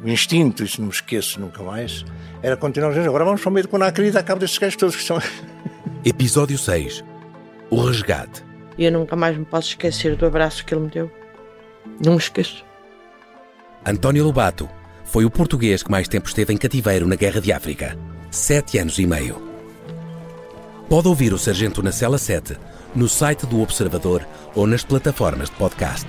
o 0.01 0.07
instinto, 0.07 0.63
isso 0.63 0.79
não 0.79 0.87
me 0.87 0.93
esqueço 0.93 1.41
nunca 1.41 1.61
mais, 1.61 2.05
era 2.41 2.55
continuar 2.55 2.91
a 2.91 2.93
dizer, 2.93 3.05
agora 3.05 3.25
vamos 3.25 3.41
para 3.41 3.49
o 3.49 3.51
meio 3.51 3.65
do 3.65 3.69
Conacri 3.69 4.07
e 4.07 4.11
dar 4.11 4.23
cabo 4.23 4.39
destes 4.39 4.57
gajos 4.57 4.77
todos 4.77 4.95
que 4.95 5.03
são... 5.03 5.19
Episódio 6.05 6.57
6. 6.57 7.03
O 7.69 7.83
Resgate. 7.83 8.45
E 8.77 8.85
eu 8.85 8.93
nunca 8.93 9.17
mais 9.17 9.37
me 9.37 9.43
posso 9.43 9.67
esquecer 9.67 10.15
do 10.15 10.25
abraço 10.25 10.65
que 10.65 10.73
ele 10.73 10.83
me 10.83 10.89
deu. 10.89 11.11
Não 12.01 12.13
me 12.13 12.17
esqueço. 12.17 12.63
António 13.85 14.23
Lobato 14.23 14.69
foi 15.03 15.25
o 15.25 15.29
português 15.29 15.83
que 15.83 15.91
mais 15.91 16.07
tempo 16.07 16.29
esteve 16.29 16.53
em 16.53 16.57
cativeiro 16.57 17.05
na 17.05 17.17
Guerra 17.17 17.41
de 17.41 17.51
África. 17.51 17.97
Sete 18.31 18.77
anos 18.77 18.97
e 18.97 19.05
meio. 19.05 19.41
Pode 20.87 21.09
ouvir 21.09 21.33
o 21.33 21.37
Sargento 21.37 21.83
na 21.83 21.91
Cela 21.91 22.17
7 22.17 22.57
no 22.95 23.09
site 23.09 23.45
do 23.45 23.61
Observador 23.61 24.25
ou 24.55 24.65
nas 24.65 24.85
plataformas 24.85 25.49
de 25.49 25.55
podcast. 25.57 26.07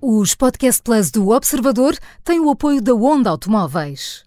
Os 0.00 0.34
Podcast 0.34 0.82
Plus 0.82 1.12
do 1.12 1.30
Observador 1.30 1.96
têm 2.24 2.40
o 2.40 2.50
apoio 2.50 2.82
da 2.82 2.92
Onda 2.92 3.30
Automóveis. 3.30 4.24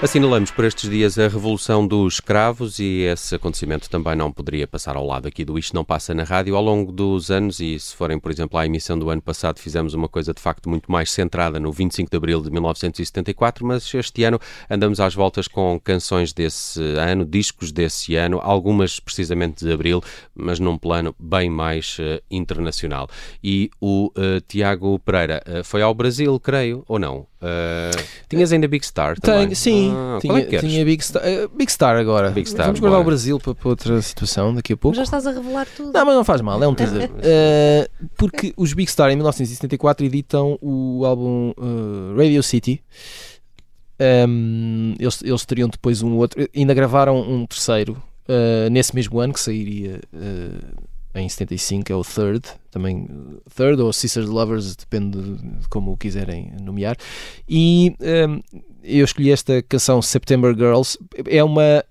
Assinalamos 0.00 0.52
por 0.52 0.64
estes 0.64 0.88
dias 0.88 1.18
a 1.18 1.22
Revolução 1.22 1.84
dos 1.84 2.14
Escravos 2.14 2.78
e 2.78 3.00
esse 3.00 3.34
acontecimento 3.34 3.90
também 3.90 4.14
não 4.14 4.30
poderia 4.30 4.64
passar 4.64 4.94
ao 4.94 5.04
lado 5.04 5.26
aqui 5.26 5.44
do 5.44 5.58
Isto 5.58 5.74
Não 5.74 5.84
Passa 5.84 6.14
na 6.14 6.22
Rádio. 6.22 6.54
Ao 6.54 6.62
longo 6.62 6.92
dos 6.92 7.32
anos, 7.32 7.58
e 7.58 7.76
se 7.80 7.96
forem, 7.96 8.16
por 8.16 8.30
exemplo, 8.30 8.56
à 8.56 8.64
emissão 8.64 8.96
do 8.96 9.10
ano 9.10 9.20
passado, 9.20 9.58
fizemos 9.58 9.94
uma 9.94 10.08
coisa 10.08 10.32
de 10.32 10.40
facto 10.40 10.68
muito 10.68 10.90
mais 10.90 11.10
centrada 11.10 11.58
no 11.58 11.72
25 11.72 12.08
de 12.08 12.16
abril 12.16 12.40
de 12.40 12.48
1974, 12.48 13.66
mas 13.66 13.92
este 13.92 14.22
ano 14.22 14.38
andamos 14.70 15.00
às 15.00 15.16
voltas 15.16 15.48
com 15.48 15.80
canções 15.82 16.32
desse 16.32 16.80
ano, 16.96 17.24
discos 17.24 17.72
desse 17.72 18.14
ano, 18.14 18.38
algumas 18.40 19.00
precisamente 19.00 19.64
de 19.64 19.72
abril, 19.72 20.00
mas 20.32 20.60
num 20.60 20.78
plano 20.78 21.12
bem 21.18 21.50
mais 21.50 21.96
eh, 21.98 22.22
internacional. 22.30 23.08
E 23.42 23.68
o 23.80 24.12
eh, 24.16 24.40
Tiago 24.46 24.96
Pereira 25.00 25.42
eh, 25.44 25.64
foi 25.64 25.82
ao 25.82 25.92
Brasil, 25.92 26.38
creio, 26.38 26.84
ou 26.86 27.00
não? 27.00 27.26
Eh, 27.40 27.90
tinhas 28.28 28.50
ainda 28.52 28.66
Big 28.66 28.84
Star 28.84 29.18
também? 29.20 29.44
Tenho, 29.44 29.56
sim, 29.56 29.92
Ah, 29.94 30.18
qual 30.20 30.40
tinha, 30.40 30.56
é 30.56 30.60
tinha 30.60 30.84
Big, 30.84 31.04
Star, 31.04 31.22
eh, 31.24 31.46
Big 31.54 31.70
Star 31.70 31.96
agora. 31.96 32.30
Big 32.30 32.48
Star, 32.48 32.66
Vamos 32.66 32.80
guardar 32.80 32.98
bora. 32.98 33.06
o 33.06 33.10
Brasil 33.10 33.38
para, 33.38 33.54
para 33.54 33.68
outra 33.68 34.02
situação 34.02 34.52
daqui 34.54 34.72
a 34.72 34.76
pouco. 34.76 34.96
Mas 34.96 35.08
já 35.08 35.16
estás 35.18 35.26
a 35.26 35.38
revelar 35.38 35.66
tudo. 35.76 35.92
Não, 35.92 36.04
mas 36.04 36.14
não 36.16 36.24
faz 36.24 36.40
mal, 36.40 36.60
é 36.62 36.66
um 36.66 36.74
teaser. 36.74 37.10
Eh, 37.22 37.88
porque 38.16 38.52
os 38.56 38.72
Big 38.72 38.90
Star 38.90 39.10
em 39.10 39.14
1974 39.16 40.04
editam 40.04 40.58
o 40.60 41.04
álbum 41.04 41.52
Radio 42.16 42.42
City. 42.42 42.82
Ehm, 43.98 44.94
eles, 44.98 45.22
eles 45.22 45.44
teriam 45.44 45.68
depois 45.68 46.02
um 46.02 46.16
outro, 46.16 46.48
ainda 46.56 46.74
gravaram 46.74 47.20
um 47.20 47.46
terceiro 47.46 48.00
nesse 48.70 48.94
mesmo 48.94 49.18
ano 49.20 49.32
que 49.32 49.40
sairia 49.40 50.00
em 51.20 51.28
75, 51.28 51.92
é 51.92 51.96
o 51.96 52.02
Third, 52.04 52.42
também 52.70 53.06
Third 53.54 53.80
ou 53.82 53.92
Sisters 53.92 54.28
Lovers, 54.28 54.76
depende 54.76 55.20
de 55.20 55.68
como 55.68 55.92
o 55.92 55.96
quiserem 55.96 56.52
nomear. 56.62 56.96
E 57.48 57.94
ehm, 58.00 58.40
eu 58.82 59.04
escolhi 59.04 59.30
esta 59.30 59.62
canção 59.62 60.00
September 60.02 60.54
Girls, 60.54 60.98
é 61.26 61.42
uma 61.42 61.84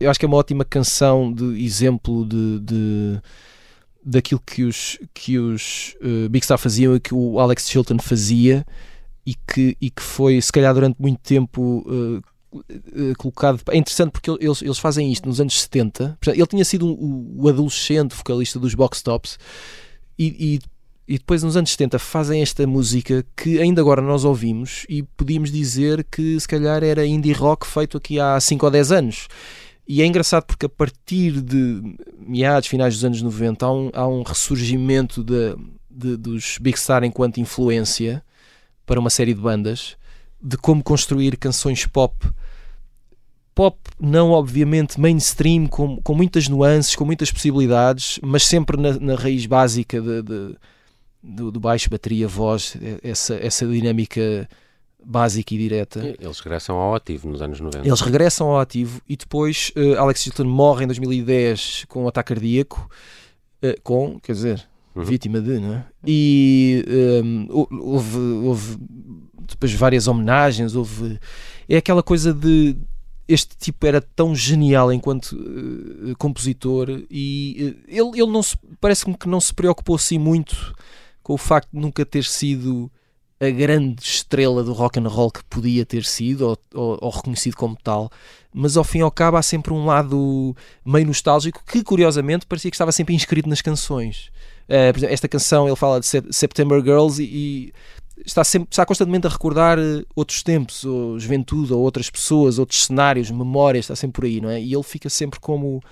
eu 0.00 0.10
acho 0.10 0.18
que 0.18 0.26
é 0.26 0.28
uma 0.28 0.36
ótima 0.36 0.64
canção 0.64 1.32
de 1.32 1.64
exemplo 1.64 2.26
de, 2.26 2.58
de- 2.60 3.20
daquilo 4.04 4.40
que 4.44 4.64
os, 4.64 4.98
que 5.14 5.38
os 5.38 5.96
eh, 6.02 6.28
Big 6.28 6.44
Star 6.44 6.58
faziam 6.58 6.94
e 6.96 7.00
que 7.00 7.14
o 7.14 7.38
Alex 7.40 7.68
Chilton 7.70 7.98
fazia 7.98 8.66
e 9.24 9.34
que, 9.34 9.76
e 9.80 9.88
que 9.90 10.02
foi, 10.02 10.40
se 10.42 10.52
calhar, 10.52 10.74
durante 10.74 11.00
muito 11.00 11.20
tempo 11.20 11.86
eh, 11.88 12.20
colocado. 13.18 13.60
É 13.70 13.76
interessante 13.76 14.10
porque 14.12 14.30
eles, 14.30 14.62
eles 14.62 14.78
fazem 14.78 15.10
isto 15.12 15.28
nos 15.28 15.40
anos 15.40 15.60
70. 15.60 16.16
Portanto, 16.20 16.36
Ele 16.38 16.46
tinha 16.46 16.64
sido 16.64 16.86
um- 16.86 17.34
o 17.38 17.48
adolescente 17.48 18.14
vocalista 18.14 18.58
dos 18.58 18.74
Box 18.74 19.02
Tops 19.02 19.38
e, 20.18 20.60
e, 21.08 21.14
e 21.14 21.18
depois, 21.18 21.42
nos 21.42 21.56
anos 21.56 21.70
70, 21.70 21.98
fazem 21.98 22.40
esta 22.42 22.66
música 22.66 23.24
que 23.36 23.60
ainda 23.60 23.80
agora 23.80 24.00
nós 24.00 24.24
ouvimos 24.24 24.86
e 24.88 25.02
podíamos 25.02 25.50
dizer 25.50 26.04
que 26.10 26.38
se 26.40 26.48
calhar 26.48 26.82
era 26.82 27.04
indie 27.06 27.32
rock 27.32 27.66
feito 27.66 27.96
aqui 27.96 28.18
há 28.20 28.38
5 28.40 28.64
ou 28.64 28.70
10 28.70 28.92
anos. 28.92 29.28
E 29.86 30.00
é 30.00 30.06
engraçado 30.06 30.44
porque 30.46 30.64
a 30.64 30.68
partir 30.68 31.42
de 31.42 31.96
meados, 32.18 32.68
finais 32.68 32.94
dos 32.94 33.04
anos 33.04 33.20
90, 33.20 33.66
há 33.66 33.72
um, 33.72 33.90
há 33.92 34.06
um 34.08 34.22
ressurgimento 34.22 35.22
de, 35.22 35.54
de- 35.90 36.16
dos 36.16 36.56
Big 36.58 36.78
Star 36.78 37.04
enquanto 37.04 37.38
influência 37.38 38.24
para 38.86 38.98
uma 38.98 39.10
série 39.10 39.34
de 39.34 39.40
bandas, 39.42 39.94
de 40.40 40.56
como 40.56 40.82
construir 40.82 41.36
canções 41.36 41.84
pop. 41.86 42.14
Pop, 43.54 43.78
não 44.00 44.30
obviamente 44.32 44.98
mainstream, 45.00 45.66
com, 45.66 45.96
com 46.02 46.14
muitas 46.14 46.48
nuances, 46.48 46.96
com 46.96 47.04
muitas 47.04 47.30
possibilidades, 47.30 48.18
mas 48.22 48.44
sempre 48.44 48.76
na, 48.76 48.98
na 48.98 49.14
raiz 49.14 49.46
básica 49.46 50.00
de, 50.00 50.22
de- 50.22 50.56
do, 51.22 51.50
do 51.52 51.60
baixo, 51.60 51.88
bateria, 51.88 52.26
voz, 52.28 52.76
essa, 53.02 53.34
essa 53.36 53.66
dinâmica 53.66 54.48
básica 55.02 55.54
e 55.54 55.58
direta. 55.58 56.16
Eles 56.20 56.40
regressam 56.40 56.76
ao 56.76 56.94
ativo 56.94 57.28
nos 57.28 57.40
anos 57.40 57.60
90. 57.60 57.86
Eles 57.86 58.00
regressam 58.00 58.48
ao 58.48 58.58
ativo 58.60 59.00
e 59.08 59.16
depois 59.16 59.70
eh, 59.76 59.94
Alex 59.96 60.22
Chilton 60.22 60.44
morre 60.44 60.84
em 60.84 60.86
2010 60.88 61.84
com 61.88 62.04
um 62.04 62.08
ataque 62.08 62.34
cardíaco. 62.34 62.90
eh, 63.62 63.76
com, 63.82 64.18
quer 64.20 64.32
dizer, 64.32 64.66
Uhum. 64.96 65.02
vítima 65.04 65.40
de, 65.40 65.58
não 65.58 65.74
é? 65.74 65.84
E 66.06 66.84
ehm, 66.86 67.46
hou- 67.50 67.68
houve, 67.80 68.16
houve 68.18 68.76
depois 69.48 69.72
várias 69.72 70.06
homenagens. 70.06 70.76
Houve. 70.76 71.18
É 71.68 71.76
aquela 71.78 72.02
coisa 72.02 72.32
de. 72.32 72.76
Este 73.26 73.56
tipo 73.56 73.86
era 73.86 74.00
tão 74.02 74.34
genial 74.34 74.92
enquanto 74.92 75.34
eh, 75.34 76.14
compositor 76.18 76.90
e 77.10 77.74
eh, 77.88 77.96
ele, 77.98 78.20
ele 78.20 78.30
não 78.30 78.42
parece-me 78.80 79.16
que 79.16 79.28
não 79.28 79.40
se 79.40 79.52
preocupou 79.54 79.96
assim 79.96 80.18
muito 80.18 80.74
com 81.22 81.32
o 81.32 81.38
facto 81.38 81.70
de 81.72 81.80
nunca 81.80 82.04
ter 82.04 82.22
sido 82.24 82.90
a 83.40 83.48
grande 83.50 84.02
estrela 84.02 84.62
do 84.62 84.72
rock 84.74 84.98
and 85.00 85.08
roll 85.08 85.30
que 85.30 85.42
podia 85.44 85.84
ter 85.86 86.04
sido 86.04 86.42
ou, 86.48 86.58
ou- 86.74 86.98
ou 87.00 87.10
reconhecido 87.10 87.56
como 87.56 87.76
tal, 87.82 88.10
mas 88.52 88.76
ao 88.76 88.84
fim 88.84 88.98
e 88.98 89.02
ao 89.02 89.10
cabo 89.10 89.36
há 89.38 89.42
sempre 89.42 89.72
um 89.72 89.84
lado 89.86 90.54
meio 90.84 91.06
nostálgico 91.06 91.62
que 91.66 91.82
curiosamente 91.82 92.46
parecia 92.46 92.70
que 92.70 92.74
estava 92.76 92.92
sempre 92.92 93.14
inscrito 93.14 93.48
nas 93.48 93.60
canções. 93.62 94.30
Eh, 94.68 94.92
por 94.92 94.98
exemplo, 94.98 95.14
esta 95.14 95.28
canção 95.28 95.66
ele 95.66 95.76
fala 95.76 95.98
de 95.98 96.06
Sep- 96.06 96.30
September 96.30 96.80
Girls 96.82 97.22
e, 97.22 97.26
e 97.26 97.72
está, 98.24 98.44
sempre, 98.44 98.68
está 98.70 98.84
constantemente 98.84 99.26
a 99.26 99.30
recordar 99.30 99.78
eh, 99.78 100.04
outros 100.14 100.42
tempos, 100.42 100.84
ou 100.84 101.18
juventude, 101.18 101.72
ou 101.72 101.80
outras 101.80 102.10
pessoas, 102.10 102.58
outros 102.58 102.84
cenários, 102.84 103.30
memórias, 103.30 103.84
está 103.84 103.96
sempre 103.96 104.20
por 104.20 104.24
aí, 104.24 104.40
não 104.40 104.50
é? 104.50 104.60
E 104.60 104.72
ele 104.72 104.82
fica 104.82 105.08
sempre 105.08 105.40
como 105.40 105.82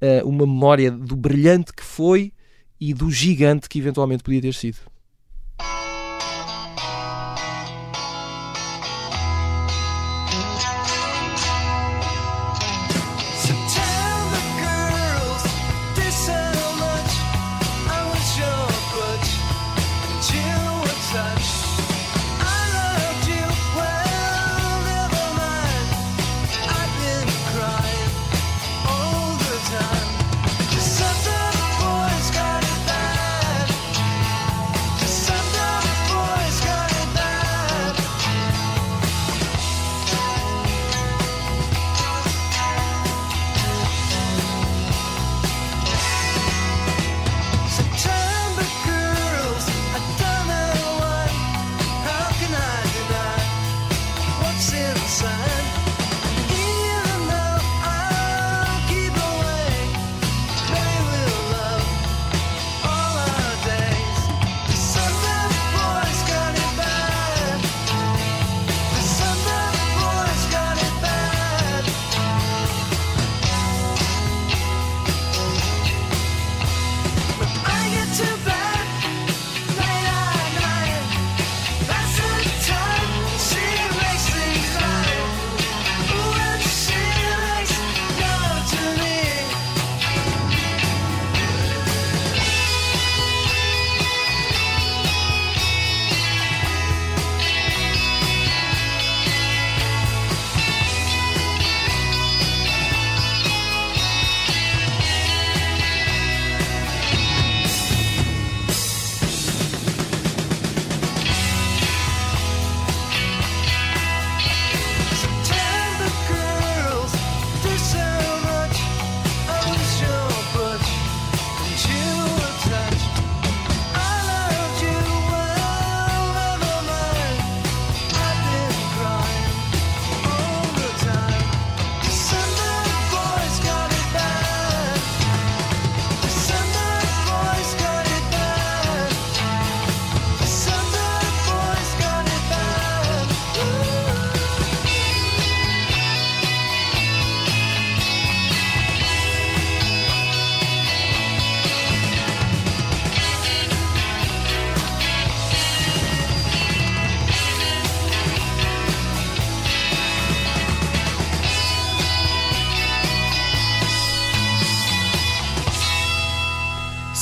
eh, 0.00 0.22
uma 0.24 0.46
memória 0.46 0.90
do 0.90 1.16
brilhante 1.16 1.72
que 1.72 1.82
foi 1.82 2.32
e 2.80 2.92
do 2.92 3.10
gigante 3.10 3.68
que 3.68 3.78
eventualmente 3.78 4.22
podia 4.22 4.40
ter 4.40 4.54
sido. 4.54 4.78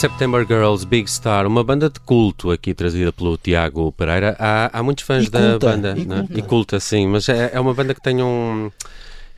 September 0.04 0.46
Girls 0.46 0.84
Big 0.86 1.10
Star, 1.10 1.46
uma 1.46 1.64
banda 1.64 1.88
de 1.88 1.98
culto 1.98 2.50
aqui 2.50 2.74
trazida 2.74 3.10
pelo 3.10 3.38
Tiago 3.38 3.90
Pereira. 3.92 4.36
Há, 4.38 4.78
há 4.78 4.82
muitos 4.82 5.02
fãs 5.02 5.24
E 5.26 5.30
da 5.30 5.52
culta, 5.52 5.66
banda, 5.70 5.94
e 5.96 6.04
não 6.04 6.16
é? 6.16 6.20
culta. 6.20 6.38
e 6.38 6.42
culta, 6.42 6.78
sim, 6.80 7.06
mas 7.06 7.26
é, 7.30 7.52
é 7.54 7.58
uma 7.58 7.72
banda 7.72 7.94
que 7.94 8.02
tem 8.02 8.22
um. 8.22 8.70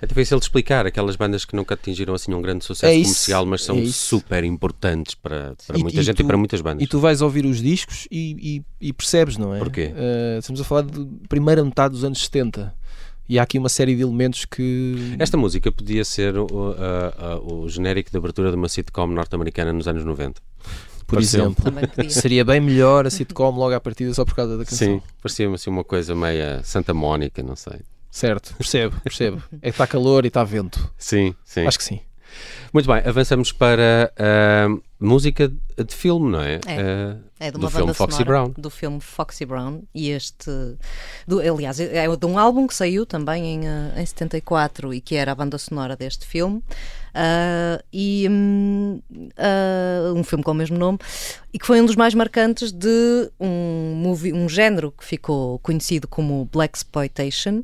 É 0.03 0.07
difícil 0.07 0.37
de 0.41 0.45
explicar, 0.45 0.85
aquelas 0.85 1.15
bandas 1.15 1.45
que 1.45 1.55
nunca 1.55 1.75
atingiram 1.75 2.15
assim 2.15 2.35
um 2.35 2.43
grande 2.43 2.65
sucesso 2.65 2.93
É 2.93 2.97
isso, 2.97 3.13
comercial, 3.13 3.47
mas 3.47 3.63
são 3.65 3.79
é 3.79 3.87
super 3.87 4.43
importantes 4.43 5.15
para, 5.15 5.55
para 5.69 5.79
E- 5.79 5.83
muita 5.83 6.01
e 6.01 6.03
gente 6.03 6.19
e 6.19 6.25
tu- 6.25 6.27
para 6.27 6.37
muitas 6.37 6.61
bandas. 6.61 6.83
E 6.83 6.87
tu 6.89 6.99
vais 6.99 7.23
ouvir 7.23 7.47
os 7.47 7.63
discos 7.63 8.09
e, 8.11 8.59
e- 8.81 8.89
e 8.89 8.93
percebes, 8.93 9.37
não 9.39 9.55
é? 9.55 9.61
Porquê? 9.61 9.93
Eh, 9.97 10.37
estamos 10.41 10.61
a 10.61 10.65
falar 10.65 10.83
de 10.83 11.07
primeira 11.29 11.65
metade 11.65 11.93
dos 11.95 12.03
anos 12.03 12.19
70 12.25 12.75
e 13.29 13.39
há 13.39 13.43
aqui 13.43 13.59
uma 13.59 13.69
série 13.69 13.95
de 13.97 14.03
elementos 14.03 14.45
que. 14.45 15.15
Esta 15.19 15.37
música 15.37 15.71
podia 15.73 16.05
ser 16.05 16.37
o, 16.39 16.47
a- 16.79 17.33
a- 17.33 17.39
o 17.41 17.69
genérico 17.69 18.11
de 18.11 18.17
abertura 18.17 18.51
de 18.51 18.57
uma 18.57 18.69
sitcom 18.69 19.07
norte-americana 19.09 19.73
nos 19.73 19.87
anos 19.89 20.05
90. 20.05 20.41
por 21.07 21.17
pareceu- 21.17 21.45
exemplo, 21.45 21.65
seria 22.11 22.45
bem 22.45 22.61
melhor 22.61 23.07
a 23.07 23.11
sitcom 23.11 23.51
logo 23.57 23.75
à 23.75 23.81
partida 23.81 24.13
só 24.15 24.25
por 24.25 24.35
causa 24.35 24.57
da 24.59 24.65
canção. 24.65 24.89
Sim, 24.89 25.03
parecia-me 25.23 25.55
assim 25.55 25.71
uma 25.71 25.85
coisa 25.85 26.15
meia 26.15 26.61
Santa 26.65 26.93
Mónica, 26.95 27.43
não 27.43 27.57
sei. 27.57 27.81
Certo, 28.11 28.55
percebo, 28.57 28.97
percebo. 29.03 29.43
É 29.61 29.69
que 29.69 29.69
está 29.69 29.87
calor 29.87 30.25
e 30.25 30.29
está 30.29 30.43
vento. 30.43 30.91
Sim, 30.97 31.35
sim. 31.45 31.67
Acho 31.67 31.77
que 31.79 31.85
sim. 31.85 32.01
Muito 32.73 32.87
bem, 32.87 33.03
avançamos 33.07 33.53
para 33.53 34.13
a 34.19 34.69
música 34.99 35.49
de 35.49 35.95
filme, 35.95 36.31
não 36.31 36.41
é? 36.41 36.55
É. 36.55 36.61
Eh, 36.67 37.17
É 37.39 37.51
de 37.51 37.59
do 37.59 37.65
uma 37.65 37.71
filme 37.71 37.87
banda 37.87 37.95
Foxy 37.95 38.17
sonora 38.19 38.31
Brown. 38.43 38.55
do 38.57 38.71
filme 38.71 39.01
Foxy 39.01 39.45
Brown 39.45 39.83
e 39.95 40.11
este 40.11 40.51
do, 41.27 41.41
aliás 41.41 41.79
é 41.79 42.07
de 42.17 42.27
um 42.27 42.39
álbum 42.39 42.67
que 42.67 42.75
saiu 42.75 43.05
também 43.05 43.45
em, 43.47 43.69
eh, 43.69 43.93
em 44.01 44.07
74 44.07 44.95
e 44.95 45.01
que 45.01 45.15
era 45.17 45.33
a 45.33 45.35
banda 45.35 45.59
sonora 45.59 45.95
deste 45.97 46.27
filme 46.27 46.63
Ah, 47.19 47.83
e 47.91 48.29
hum, 48.31 49.01
ah, 49.39 50.13
um 50.15 50.23
filme 50.23 50.45
com 50.45 50.51
o 50.51 50.55
mesmo 50.55 50.77
nome 50.77 50.99
e 51.51 51.59
que 51.59 51.67
foi 51.67 51.81
um 51.81 51.87
dos 51.87 51.97
mais 51.97 52.13
marcantes 52.13 52.71
de 52.71 53.31
um 53.41 53.95
movie, 53.97 54.35
um 54.35 54.47
género 54.47 54.93
que 54.93 55.03
ficou 55.03 55.59
conhecido 55.61 56.07
como 56.07 56.45
Black 56.53 56.77
Exploitation 56.77 57.63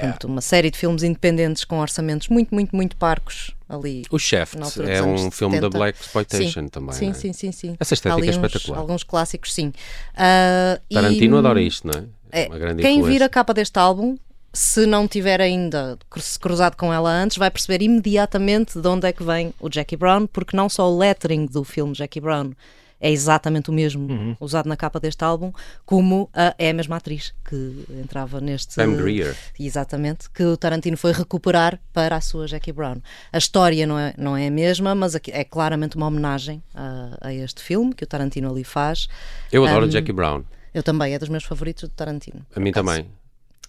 Portanto, 0.00 0.24
uma 0.24 0.40
série 0.40 0.70
de 0.70 0.78
filmes 0.78 1.02
independentes 1.02 1.66
com 1.66 1.80
orçamentos 1.80 2.28
muito 2.28 2.54
muito 2.54 2.74
muito 2.74 2.96
parcos 2.96 3.54
ali 3.68 4.04
O 4.10 4.16
altura 4.64 4.90
é 4.90 5.02
um 5.02 5.30
filme 5.30 5.56
da 5.60 5.66
70. 5.66 5.78
Black 5.78 6.00
Exploitation 6.00 6.60
Sim, 6.62 6.68
também. 6.68 6.92
Sim, 6.94 7.10
é? 7.10 7.12
sim, 7.12 7.32
sim, 7.34 7.52
sim. 7.52 7.76
Essa 7.78 7.92
estética 7.92 8.18
Ali 8.18 8.28
é 8.28 8.30
uns- 8.30 8.36
espetacular. 8.36 8.78
Alguns 8.78 9.02
clássicos, 9.02 9.52
sim. 9.52 9.70
Ah, 10.16 10.80
e, 10.88 10.94
Tarantino 10.94 11.36
adora 11.36 11.60
isto, 11.60 11.86
não 11.86 11.94
é? 11.94 12.04
é, 12.32 12.46
Uma 12.46 12.58
grande 12.58 12.80
quem 12.82 12.96
vir 12.96 13.00
influência. 13.00 13.26
a 13.26 13.28
capa 13.28 13.52
deste 13.52 13.78
álbum, 13.78 14.16
se 14.54 14.86
não 14.86 15.06
tiver 15.08 15.40
ainda 15.40 15.98
se 16.16 16.38
cruzado 16.38 16.76
com 16.76 16.92
ela 16.92 17.10
antes, 17.10 17.36
vai 17.36 17.50
perceber 17.50 17.82
imediatamente 17.82 18.80
de 18.80 18.88
onde 18.88 19.06
é 19.06 19.12
que 19.12 19.22
vem 19.24 19.52
o 19.60 19.68
Jackie 19.68 19.96
Brown, 19.96 20.26
porque 20.26 20.56
não 20.56 20.68
só 20.68 20.90
o 20.90 20.96
lettering 20.96 21.46
do 21.46 21.64
filme 21.64 21.94
Jackie 21.94 22.20
Brown 22.20 22.52
é 23.00 23.10
exatamente 23.10 23.68
o 23.68 23.72
mesmo 23.72 24.08
Uhum. 24.10 24.36
usado 24.40 24.66
na 24.66 24.76
capa 24.76 24.98
deste 24.98 25.22
álbum, 25.22 25.52
como 25.84 26.30
a- 26.32 26.54
é 26.58 26.70
a 26.70 26.72
mesma 26.72 26.96
atriz 26.96 27.34
que 27.46 27.84
entrava 28.02 28.40
neste. 28.40 28.76
Pam 28.76 28.94
Grier. 28.96 29.36
Exatamente, 29.60 30.30
que 30.30 30.42
o 30.42 30.56
Tarantino 30.56 30.96
foi 30.96 31.12
recuperar 31.12 31.78
para 31.92 32.16
a 32.16 32.20
sua 32.22 32.46
Jackie 32.46 32.72
Brown. 32.72 32.98
A 33.30 33.36
história 33.36 33.86
não 33.86 33.98
é, 33.98 34.14
não 34.16 34.34
é 34.36 34.46
a 34.46 34.50
mesma, 34.50 34.94
mas 34.94 35.14
é 35.16 35.44
claramente 35.44 35.96
uma 35.96 36.06
homenagem 36.06 36.62
a, 36.74 37.18
a 37.28 37.34
este 37.34 37.60
filme 37.62 37.92
que 37.92 38.04
o 38.04 38.06
Tarantino 38.06 38.50
ali 38.50 38.64
faz. 38.64 39.06
Eu 39.52 39.66
adoro 39.66 39.86
Um, 39.86 39.90
Jackie 39.90 40.12
Brown. 40.12 40.42
Eu 40.72 40.82
também, 40.82 41.12
é 41.12 41.18
dos 41.18 41.28
meus 41.28 41.44
favoritos 41.44 41.82
do 41.88 41.90
Tarantino. 41.94 42.46
A 42.56 42.60
mim 42.60 42.72
por 42.72 42.78
acaso. 42.78 42.96
também. 42.96 43.10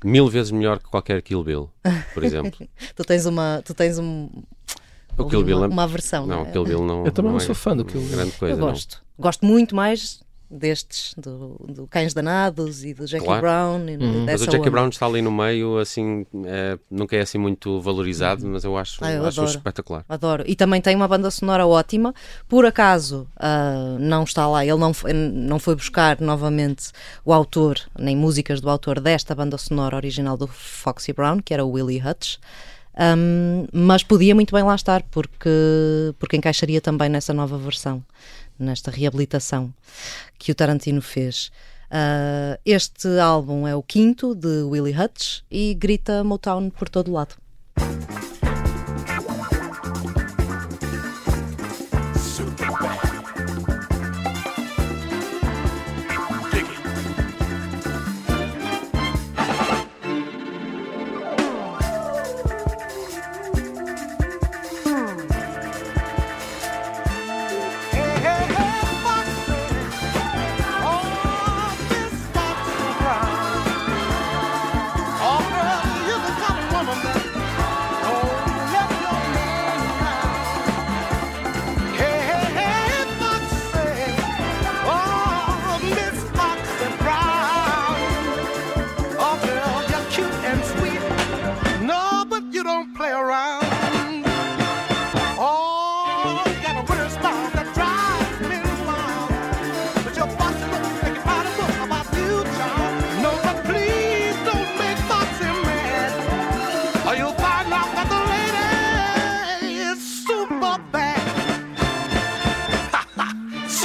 Mil 0.04 0.28
vezes 0.28 0.52
melhor 0.52 0.80
que 0.80 0.86
qualquer 0.90 1.22
Kill 1.22 1.44
Bill, 1.44 1.70
por 2.14 2.24
exemplo. 2.24 2.68
Tu 2.96 3.04
tens 3.04 3.26
uma. 3.26 3.62
Tu 3.64 3.74
tens 3.74 3.98
um. 3.98 4.30
O 5.18 5.26
Kill 5.26 5.44
Bill 5.44 5.58
uma, 5.58 5.66
é- 5.66 5.70
uma 5.70 5.84
aversão. 5.84 6.26
Não, 6.28 6.40
é? 6.40 6.42
o 6.44 6.52
Kill 6.52 6.64
Bill 6.66 6.86
não. 6.86 7.06
Eu 7.06 7.12
também 7.12 7.32
não 7.32 7.38
é 7.38 7.42
sou 7.42 7.56
fã 7.56 7.76
do 7.76 7.86
Kill 7.86 8.02
Bill. 8.02 8.12
Grande 8.12 8.32
coisa, 8.34 8.56
Eu 8.56 8.60
não. 8.60 8.68
gosto. 8.70 9.02
Gosto 9.18 9.46
muito 9.46 9.76
mais 9.76 10.22
destes, 10.50 11.14
do, 11.18 11.58
do 11.68 11.88
Cães 11.88 12.14
Danados 12.14 12.84
e 12.84 12.94
do 12.94 13.06
Jackie 13.08 13.26
Claro. 13.26 13.42
Brown. 13.42 13.90
E 13.90 13.98
Mas 13.98 14.26
dessa 14.26 14.44
o 14.44 14.46
Jackie 14.48 14.60
onda. 14.60 14.72
Brown 14.72 14.90
está 14.90 15.06
ali 15.06 15.22
no 15.22 15.32
meio, 15.32 15.78
assim, 15.78 16.26
é, 16.46 16.78
nunca 16.90 17.16
é 17.16 17.22
assim 17.22 17.38
muito 17.38 17.82
valorizado, 17.82 18.48
mas 18.48 18.64
eu 18.64 18.78
acho, 18.78 19.04
Ah, 19.04 19.12
eu 19.12 19.26
acho 19.26 19.42
adoro. 19.42 19.58
espetacular. 19.58 20.06
Adoro. 20.08 20.44
E 20.48 20.56
também 20.56 20.82
tem 20.82 20.96
uma 20.96 21.08
banda 21.08 21.30
sonora 21.32 21.66
ótima. 21.66 22.14
Por 22.48 22.66
acaso 22.66 23.28
ah, 23.38 23.98
não 24.00 24.24
está 24.24 24.48
lá, 24.48 24.66
ele 24.66 24.78
não 24.80 24.94
foi, 24.94 25.14
não 25.14 25.60
foi 25.60 25.76
buscar 25.76 26.20
novamente 26.22 26.92
o 27.24 27.34
autor, 27.34 27.80
nem 27.98 28.16
músicas 28.16 28.62
do 28.62 28.70
autor 28.70 29.00
desta 29.00 29.34
banda 29.36 29.58
sonora 29.58 29.96
original 29.96 30.38
do 30.38 30.48
Foxy 30.48 31.12
Brown, 31.14 31.40
que 31.40 31.54
era 31.54 31.64
o 31.66 31.72
Willie 31.72 32.02
Hutch. 32.06 32.38
Ahm, 32.98 33.68
mas 33.74 34.04
podia 34.04 34.34
muito 34.34 34.54
bem 34.56 34.64
lá 34.64 34.74
estar, 34.74 35.04
porque, 35.12 35.50
porque 36.18 36.38
encaixaria 36.38 36.80
também 36.80 37.10
nessa 37.10 37.34
nova 37.34 37.58
versão, 37.58 38.02
nesta 38.58 38.92
reabilitação 38.92 39.74
que 40.38 40.52
o 40.52 40.56
Tarantino 40.56 41.02
fez. 41.02 41.52
Ah, 41.90 42.60
este 42.66 43.20
álbum 43.20 43.68
é 43.68 43.76
o 43.76 43.84
quinto 43.84 44.36
de 44.36 44.64
Willie 44.64 44.98
Hutch 44.98 45.44
e 45.50 45.74
grita 45.74 46.24
Motown 46.24 46.70
por 46.70 46.90
todo 46.90 47.12
lado. 47.12 47.36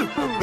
Super 0.00 0.39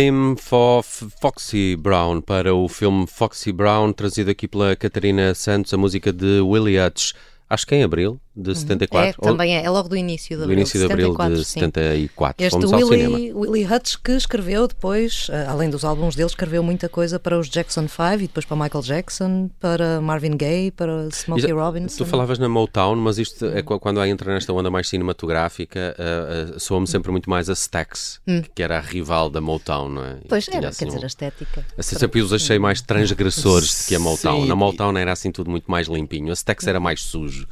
Theme 0.00 0.34
for 0.34 0.82
Foxy 0.82 1.76
Brown 1.76 2.22
para 2.22 2.54
o 2.54 2.66
filme 2.70 3.06
Foxy 3.06 3.52
Brown, 3.52 3.92
trazido 3.92 4.30
aqui 4.30 4.48
pela 4.48 4.74
Catarina 4.74 5.34
Santos, 5.34 5.74
a 5.74 5.76
música 5.76 6.10
de 6.10 6.40
Willie 6.40 6.80
Hutch. 6.80 7.12
Acho 7.50 7.66
que 7.66 7.74
em 7.74 7.82
abril 7.82 8.18
de 8.36 8.54
74. 8.54 9.20
É, 9.20 9.24
também 9.26 9.56
é, 9.56 9.64
é 9.64 9.70
logo 9.70 9.88
do 9.88 9.96
início 9.96 10.30
de 10.30 10.36
do 10.36 10.42
abril. 10.44 10.58
início 10.58 10.78
de 10.78 10.84
abril 10.86 11.06
74, 11.12 11.36
de 11.36 11.44
sim. 11.44 11.60
74. 11.60 12.46
Este 12.46 12.60
Fomos. 12.62 12.88
Willie, 12.90 13.32
Willie 13.34 13.66
Hutch 13.66 13.96
que 14.02 14.12
escreveu 14.12 14.68
depois, 14.68 15.26
eh, 15.30 15.46
além 15.48 15.68
dos 15.68 15.84
álbuns 15.84 16.14
dele, 16.14 16.28
escreveu 16.28 16.62
muita 16.62 16.88
coisa 16.88 17.18
para 17.18 17.38
os 17.38 17.48
Jackson 17.48 17.88
5 17.88 18.14
e 18.14 18.18
depois 18.28 18.44
para 18.46 18.56
Michael 18.56 18.82
Jackson, 18.84 19.50
para 19.58 20.00
Marvin 20.00 20.36
Gaye, 20.36 20.70
para 20.70 21.08
Smokey 21.10 21.48
já- 21.48 21.54
Robinson. 21.54 21.98
Tu 21.98 22.06
falavas 22.06 22.38
na 22.38 22.48
Motown, 22.48 22.96
mas 22.96 23.18
isto 23.18 23.46
é 23.46 23.62
qu- 23.62 23.78
quando 23.80 24.02
entra 24.04 24.32
nesta 24.32 24.52
onda 24.52 24.70
mais 24.70 24.88
cinematográfica, 24.88 25.96
uh, 25.98 26.56
uh, 26.56 26.60
soa-me 26.60 26.86
sempre 26.86 27.10
muito 27.10 27.28
mais 27.28 27.50
a 27.50 27.54
Stax, 27.54 28.20
Hum. 28.26 28.42
que 28.54 28.62
era 28.62 28.78
a 28.78 28.80
rival 28.80 29.28
da 29.28 29.40
Motown, 29.40 29.88
não 29.88 30.04
é? 30.04 30.16
Pois 30.28 30.46
era, 30.48 30.68
assim 30.68 30.84
quer 30.86 30.92
dizer, 30.92 31.04
a 31.04 31.06
estética. 31.06 31.66
Assim, 31.76 31.96
sempre 31.98 32.22
os 32.22 32.32
achei 32.32 32.58
mais 32.58 32.80
transgressores 32.80 33.86
que 33.86 33.94
a 33.94 33.98
Motown. 33.98 34.42
Sim, 34.42 34.48
Na 34.48 34.54
Motown 34.56 34.96
era 34.96 35.12
assim 35.12 35.30
tudo 35.30 35.50
muito 35.50 35.70
mais 35.70 35.88
limpinho. 35.88 36.30
A 36.30 36.34
Stax 36.34 36.66
era 36.66 36.78
mais 36.80 37.02
sujo. 37.02 37.46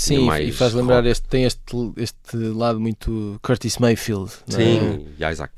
Sim, 0.00 0.22
e- 0.22 0.26
mais 0.26 0.48
e 0.48 0.52
faz 0.52 0.72
lembrar, 0.74 0.96
rock. 0.96 1.08
este, 1.08 1.28
tem 1.28 1.44
este, 1.44 1.60
este 1.96 2.36
lado 2.36 2.80
muito 2.80 3.38
Curtis 3.42 3.76
Mayfield. 3.78 4.30
é? 4.48 4.52
Sim, 4.52 5.06
e 5.18 5.24
Isaac 5.30 5.52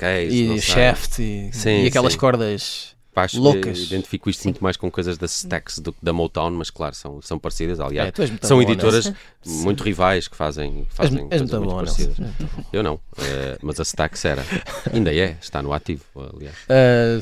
não 0.49 0.57
E. 0.57 0.61
Shaft 0.61 1.19
e, 1.21 1.51
Sim, 1.53 1.83
e 1.85 1.87
aquelas 1.87 2.13
sim. 2.15 2.19
cordas 2.19 2.97
acho 3.15 3.41
loucas. 3.41 3.79
Identifico 3.79 4.31
isto 4.31 4.45
muito 4.45 4.63
mais 4.63 4.77
com 4.77 4.91
coisas 4.91 5.19
da 5.19 5.27
Stax 5.27 5.79
do 5.79 5.93
que 5.93 5.99
da 6.03 6.13
Motown, 6.13 6.51
mas 6.53 6.71
claro, 6.71 6.95
são, 6.95 7.21
são 7.23 7.39
parecidas. 7.39 7.79
Aliás, 7.79 8.09
É, 8.19 8.47
são 8.47 8.57
bom 8.57 8.63
editoras 8.63 9.13
muito 9.47 9.83
rivais 9.83 10.29
que 10.29 10.37
fazem, 10.37 10.81
És- 10.81 10.87
fazem 10.97 11.27
és 11.31 11.41
muito 11.43 11.61
bom, 11.61 11.77
parecidas. 11.77 12.19
Muito 12.19 12.49
Eu 12.73 12.83
não, 12.83 13.01
eh, 13.19 13.59
mas 13.63 13.79
a 13.81 13.83
Stax 13.85 14.25
era. 14.25 14.45
Ainda 14.93 15.15
é, 15.15 15.37
está 15.41 15.63
no 15.63 15.73
ativo, 15.73 16.03
aliás. 16.35 16.55
Ah, 16.69 17.19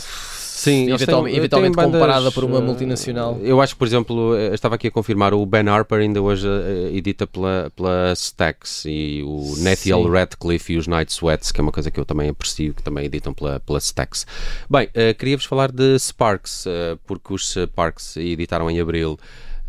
Sim, 0.60 0.92
eventualmente, 0.92 1.32
têm- 1.32 1.38
eventualmente 1.38 1.74
bandas, 1.76 1.92
comparada 1.92 2.30
por 2.32 2.44
uma 2.44 2.58
eh, 2.58 2.60
multinacional. 2.60 3.38
Eu 3.40 3.62
acho 3.62 3.72
que, 3.74 3.78
por 3.78 3.86
exemplo, 3.88 4.36
estava 4.52 4.74
aqui 4.74 4.88
a 4.88 4.90
confirmar, 4.90 5.32
o 5.32 5.46
Ben 5.46 5.66
Harper 5.66 6.00
ainda 6.00 6.20
hoje 6.20 6.46
edita 6.92 7.26
pela, 7.26 7.72
pela 7.74 8.12
Stax 8.14 8.84
e 8.84 9.22
o 9.24 9.54
Nethiel 9.56 10.02
Sim. 10.04 10.10
Radcliffe 10.10 10.74
e 10.74 10.76
os 10.76 10.86
Night 10.86 11.10
Sweats, 11.12 11.50
que 11.50 11.60
é 11.60 11.62
uma 11.62 11.72
coisa 11.72 11.90
que 11.90 11.98
eu 11.98 12.04
também 12.04 12.28
aprecio, 12.28 12.74
que 12.74 12.82
também 12.82 13.06
editam 13.06 13.32
pela, 13.32 13.58
pela 13.60 13.78
Stax. 13.78 14.26
Bem, 14.68 14.90
eh, 14.92 15.14
queria-vos 15.14 15.46
falar 15.46 15.72
de 15.72 15.98
Sparks, 15.98 16.66
porque 17.06 17.32
os 17.32 17.54
Sparks 17.54 18.18
editaram 18.18 18.70
em 18.70 18.78
abril. 18.78 19.18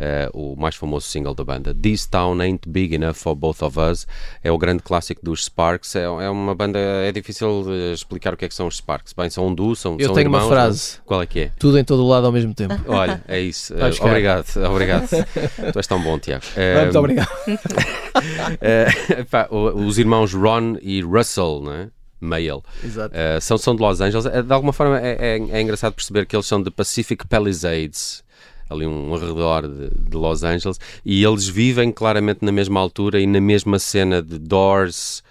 Eh, 0.04 0.28
o 0.34 0.56
mais 0.56 0.76
famoso 0.76 1.06
single 1.08 1.36
da 1.36 1.44
banda 1.44 1.76
This 1.76 2.08
Town 2.08 2.40
Ain't 2.42 2.68
Big 2.68 2.96
Enough 2.96 3.14
for 3.14 3.36
Both 3.36 3.62
of 3.62 3.80
Us 3.80 4.08
é 4.44 4.52
o 4.52 4.58
grande 4.58 4.82
clássico 4.82 5.24
dos 5.24 5.46
Sparks 5.46 5.96
é, 5.96 6.06
é 6.06 6.30
uma 6.30 6.56
banda, 6.56 6.80
é 6.80 7.12
difícil 7.12 7.66
explicar 7.94 8.34
o 8.34 8.38
que 8.38 8.46
é 8.46 8.48
que 8.48 8.56
são 8.56 8.66
os 8.66 8.78
Sparks 8.78 9.14
bem, 9.14 9.30
são 9.30 9.46
um 9.48 9.54
duo, 9.54 9.76
são, 9.76 9.96
Eu 10.00 10.08
são 10.08 10.16
tenho 10.16 10.28
uma 10.30 10.40
irmãos, 10.40 10.50
frase. 10.50 10.96
não? 10.98 11.06
qual 11.06 11.22
é 11.22 11.26
que 11.28 11.40
é? 11.42 11.52
Tudo 11.60 11.78
em 11.78 11.84
todo 11.84 12.04
o 12.04 12.08
lado 12.08 12.26
ao 12.26 12.32
mesmo 12.32 12.54
tempo. 12.54 12.74
Olha, 12.88 13.24
é 13.28 13.40
isso. 13.40 13.74
Eh, 13.76 13.92
obrigado, 14.04 14.46
obrigado. 14.66 15.08
tu 15.72 15.78
és 15.78 15.86
tão 15.88 16.02
bom, 16.02 16.18
Tiago. 16.18 16.44
Muito 16.84 16.98
obrigado. 16.98 17.30
eh, 18.62 19.24
pá, 19.30 19.48
o- 19.52 19.86
os 19.86 19.98
irmãos 19.98 20.34
Ron 20.34 20.78
e 20.82 21.02
Russell, 21.02 21.62
não 21.64 21.74
é? 21.74 21.88
Mail. 22.20 22.64
Exato. 22.84 23.16
Eh, 23.16 23.40
são, 23.40 23.58
são 23.58 23.76
de 23.76 23.82
Los 23.82 24.00
Angeles. 24.00 24.26
De 24.46 24.54
alguma 24.54 24.72
forma 24.74 25.00
é, 25.00 25.38
é- 25.38 25.58
é 25.58 25.62
engraçado 25.62 25.94
perceber 25.94 26.26
que 26.26 26.36
eles 26.36 26.46
são 26.46 26.62
de 26.62 26.70
Pacific 26.70 27.26
Palisades, 27.28 28.24
ali 28.72 28.88
um 28.88 29.14
arredor 29.14 29.68
de, 29.68 29.90
de 30.10 30.16
Los 30.18 30.44
Angeles, 30.44 30.80
e 31.06 31.24
eles 31.24 31.48
vivem 31.48 31.92
claramente 31.92 32.44
na 32.44 32.52
mesma 32.52 32.80
altura 32.80 33.20
e 33.20 33.28
na 33.28 33.42
mesma 33.42 33.78
cena 33.80 34.22
de 34.22 34.38
Doors, 34.40 35.24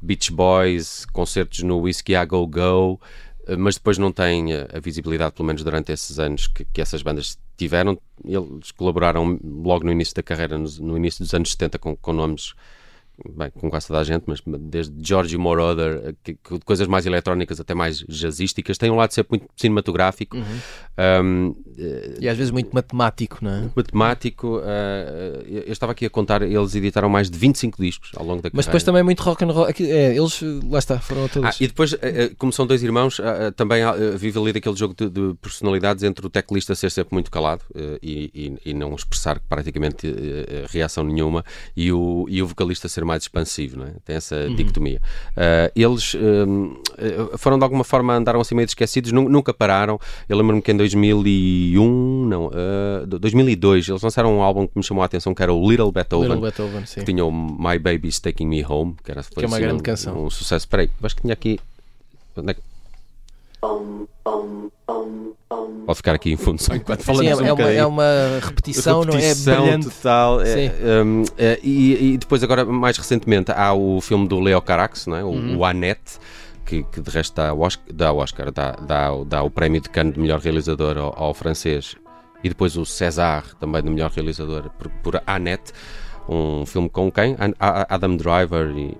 Beach 0.00 0.32
Boys, 0.32 1.04
concertos 1.12 1.62
no 1.62 1.78
Whiskey 1.78 2.14
A 2.16 2.24
Go 2.24 2.46
Go, 2.46 3.00
eh, 3.46 3.56
mas 3.56 3.76
depois 3.76 3.98
não 3.98 4.10
têm 4.10 4.52
eh, 4.52 4.66
a 4.72 4.80
visibilidade, 4.80 5.34
pelo 5.34 5.46
menos 5.46 5.62
durante 5.62 5.92
esses 5.92 6.18
anos 6.18 6.46
que, 6.48 6.64
que 6.64 6.80
essas 6.80 7.02
bandas 7.02 7.38
tiveram. 7.56 7.98
Eles 8.24 8.70
colaboraram 8.72 9.38
logo 9.42 9.84
no 9.84 9.92
início 9.92 10.14
da 10.14 10.22
carreira, 10.22 10.58
nos- 10.58 10.78
no, 10.78 10.96
início 10.96 11.24
dos 11.24 11.32
anos 11.34 11.52
70, 11.52 11.78
com, 11.78 11.96
com 11.96 12.12
nomes. 12.12 12.54
Bem, 13.28 13.50
com 13.50 13.70
quase 13.70 13.86
toda 13.86 14.00
a 14.00 14.04
gente, 14.04 14.24
mas 14.26 14.40
desde 14.60 14.92
George 15.00 15.36
Moroder, 15.38 16.14
que, 16.24 16.34
que- 16.34 16.58
coisas 16.64 16.88
mais 16.88 17.06
eletrónicas 17.06 17.60
até 17.60 17.72
mais 17.74 17.98
jazzísticas, 18.08 18.76
tem 18.76 18.90
um 18.90 18.96
lado 18.96 19.12
sempre 19.12 19.38
muito 19.38 19.50
cinematográfico, 19.56 20.36
um, 20.36 21.54
eh, 21.78 22.16
E 22.20 22.28
às 22.28 22.36
vezes 22.36 22.50
muito 22.50 22.70
matemático, 22.74 23.38
não 23.40 23.50
é? 23.50 23.70
matemático. 23.74 24.60
eh, 24.64 25.62
eu 25.66 25.72
estava 25.72 25.92
aqui 25.92 26.04
a 26.06 26.10
contar, 26.10 26.42
eles 26.42 26.74
editaram 26.74 27.08
mais 27.08 27.30
de 27.30 27.38
25 27.38 27.80
discos 27.80 28.10
ao 28.16 28.24
longo 28.24 28.42
da 28.42 28.50
Mas 28.52 28.66
carreira. 28.66 28.66
depois 28.66 28.82
também 28.82 29.02
muito 29.02 29.22
rock 29.22 29.44
and 29.44 29.50
roll. 29.52 29.64
Aqui- 29.66 29.90
é, 29.90 30.16
eles, 30.16 30.40
lá 30.68 30.78
está, 30.78 30.98
foram 30.98 31.24
a 31.24 31.28
todos. 31.28 31.48
Ah, 31.48 31.54
e 31.60 31.66
depois, 31.66 31.92
eh, 31.94 31.98
eh, 32.02 32.30
como 32.36 32.52
são 32.52 32.66
dois 32.66 32.82
irmãos, 32.82 33.20
ah, 33.20 33.48
ah, 33.48 33.52
também 33.52 33.82
eh, 33.82 34.16
vive 34.16 34.38
ali 34.38 34.52
daquele 34.52 34.76
jogo 34.76 34.94
de, 34.96 35.08
de 35.08 35.34
personalidades 35.40 36.02
entre 36.02 36.26
o 36.26 36.30
teclista 36.30 36.74
ser 36.74 36.90
sempre 36.90 37.14
muito 37.14 37.30
calado 37.30 37.62
e, 38.02 38.30
e- 38.64 38.70
e 38.70 38.74
não 38.74 38.94
expressar 38.94 39.38
praticamente 39.48 40.12
reação 40.70 41.04
nenhuma 41.04 41.44
e 41.76 41.92
o, 41.92 42.26
e 42.28 42.42
o 42.42 42.46
vocalista 42.46 42.88
ser 42.88 43.04
mais 43.04 43.11
expansivo, 43.20 43.78
não 43.78 43.86
é? 43.86 43.92
Tem 44.04 44.16
essa 44.16 44.36
Uhum. 44.36 44.54
dicotomia. 44.54 45.00
Ah, 45.36 45.70
eles 45.76 46.14
hum, 46.14 46.76
eh, 46.98 47.36
foram 47.38 47.58
de 47.58 47.64
alguma 47.64 47.84
forma, 47.84 48.14
andaram 48.14 48.40
assim 48.40 48.54
meio 48.54 48.66
esquecidos, 48.66 49.12
nu- 49.12 49.28
nunca 49.28 49.52
pararam. 49.54 50.00
Eu 50.28 50.36
lembro-me 50.36 50.62
que 50.62 50.72
em 50.72 50.76
2001, 50.76 52.26
não, 52.26 52.50
ah, 52.52 53.04
2002, 53.06 53.88
eles 53.88 54.02
lançaram 54.02 54.36
um 54.36 54.42
álbum 54.42 54.66
que 54.66 54.76
me 54.76 54.82
chamou 54.82 55.02
a 55.02 55.06
atenção 55.06 55.34
que 55.34 55.42
era 55.42 55.52
o 55.52 55.70
Little 55.70 55.92
Beethoven. 55.92 56.28
Little 56.28 56.42
Beethoven, 56.42 56.86
sim. 56.86 57.00
Que 57.00 57.06
tinha 57.12 57.24
o 57.24 57.30
My 57.30 57.78
Baby's 57.78 58.18
Taking 58.20 58.46
Me 58.46 58.64
Home, 58.64 58.94
que, 59.04 59.10
era, 59.10 59.22
foi 59.22 59.44
é 59.44 59.46
uma 59.46 59.56
assim 59.56 59.64
grande 59.66 59.80
um, 59.80 59.84
canção. 59.84 60.24
um 60.26 60.30
sucesso. 60.30 60.64
Espera 60.64 60.82
aí, 60.82 60.90
acho 61.02 61.16
que 61.16 61.22
tinha 61.22 61.32
aqui. 61.34 61.58
Onde 62.36 62.50
é 62.50 62.54
que- 62.54 62.62
Pode 65.92 65.98
ficar 65.98 66.14
aqui 66.14 66.32
em 66.32 66.38
fundo 66.38 66.58
só 66.62 66.74
enquanto 66.74 67.00
Sim, 67.00 67.04
falamos 67.04 67.30
é, 67.30 67.42
um 67.42 67.46
é 67.46 67.52
uma, 67.52 67.70
é 67.70 67.86
uma 67.86 68.40
repetição, 68.40 69.04
não 69.04 69.12
é? 69.12 69.16
Repetição 69.18 69.62
Brilhante. 69.62 69.90
total. 69.90 70.40
é, 70.40 70.46
Sim. 70.46 70.70
um, 71.04 71.24
é, 71.36 71.60
e, 71.62 72.12
e 72.14 72.16
depois, 72.16 72.42
agora, 72.42 72.64
mais 72.64 72.96
recentemente, 72.96 73.52
há 73.52 73.74
o 73.74 74.00
filme 74.00 74.26
do 74.26 74.40
Leo 74.40 74.62
Carax, 74.62 75.06
não 75.06 75.16
é? 75.16 75.22
o, 75.22 75.28
Uhum. 75.28 75.60
o 75.60 76.64
que, 76.64 76.82
que 76.84 77.00
de 77.02 77.10
resto 77.10 77.36
dá 77.36 77.52
o 77.52 77.60
Oscar, 77.60 77.84
dá, 77.92 78.10
o, 78.10 78.16
Oscar 78.18 78.50
dá, 78.50 78.72
dá, 78.72 79.10
dá 79.26 79.42
o 79.42 79.50
prémio 79.50 79.82
de 79.82 79.90
Cannes 79.90 80.14
de 80.14 80.20
melhor 80.20 80.40
realizador 80.40 80.96
ao, 80.96 81.14
ao 81.14 81.34
francês. 81.34 81.94
E 82.42 82.48
depois 82.48 82.74
o 82.78 82.86
César, 82.86 83.44
também 83.60 83.82
de 83.82 83.90
melhor 83.90 84.10
realizador, 84.10 84.70
por, 84.78 84.88
por 85.02 85.22
Annette. 85.26 85.72
Um 86.28 86.64
filme 86.64 86.88
com 86.88 87.10
quem? 87.10 87.36
Adam 87.58 88.16
Driver 88.16 88.70
e, 88.76 88.96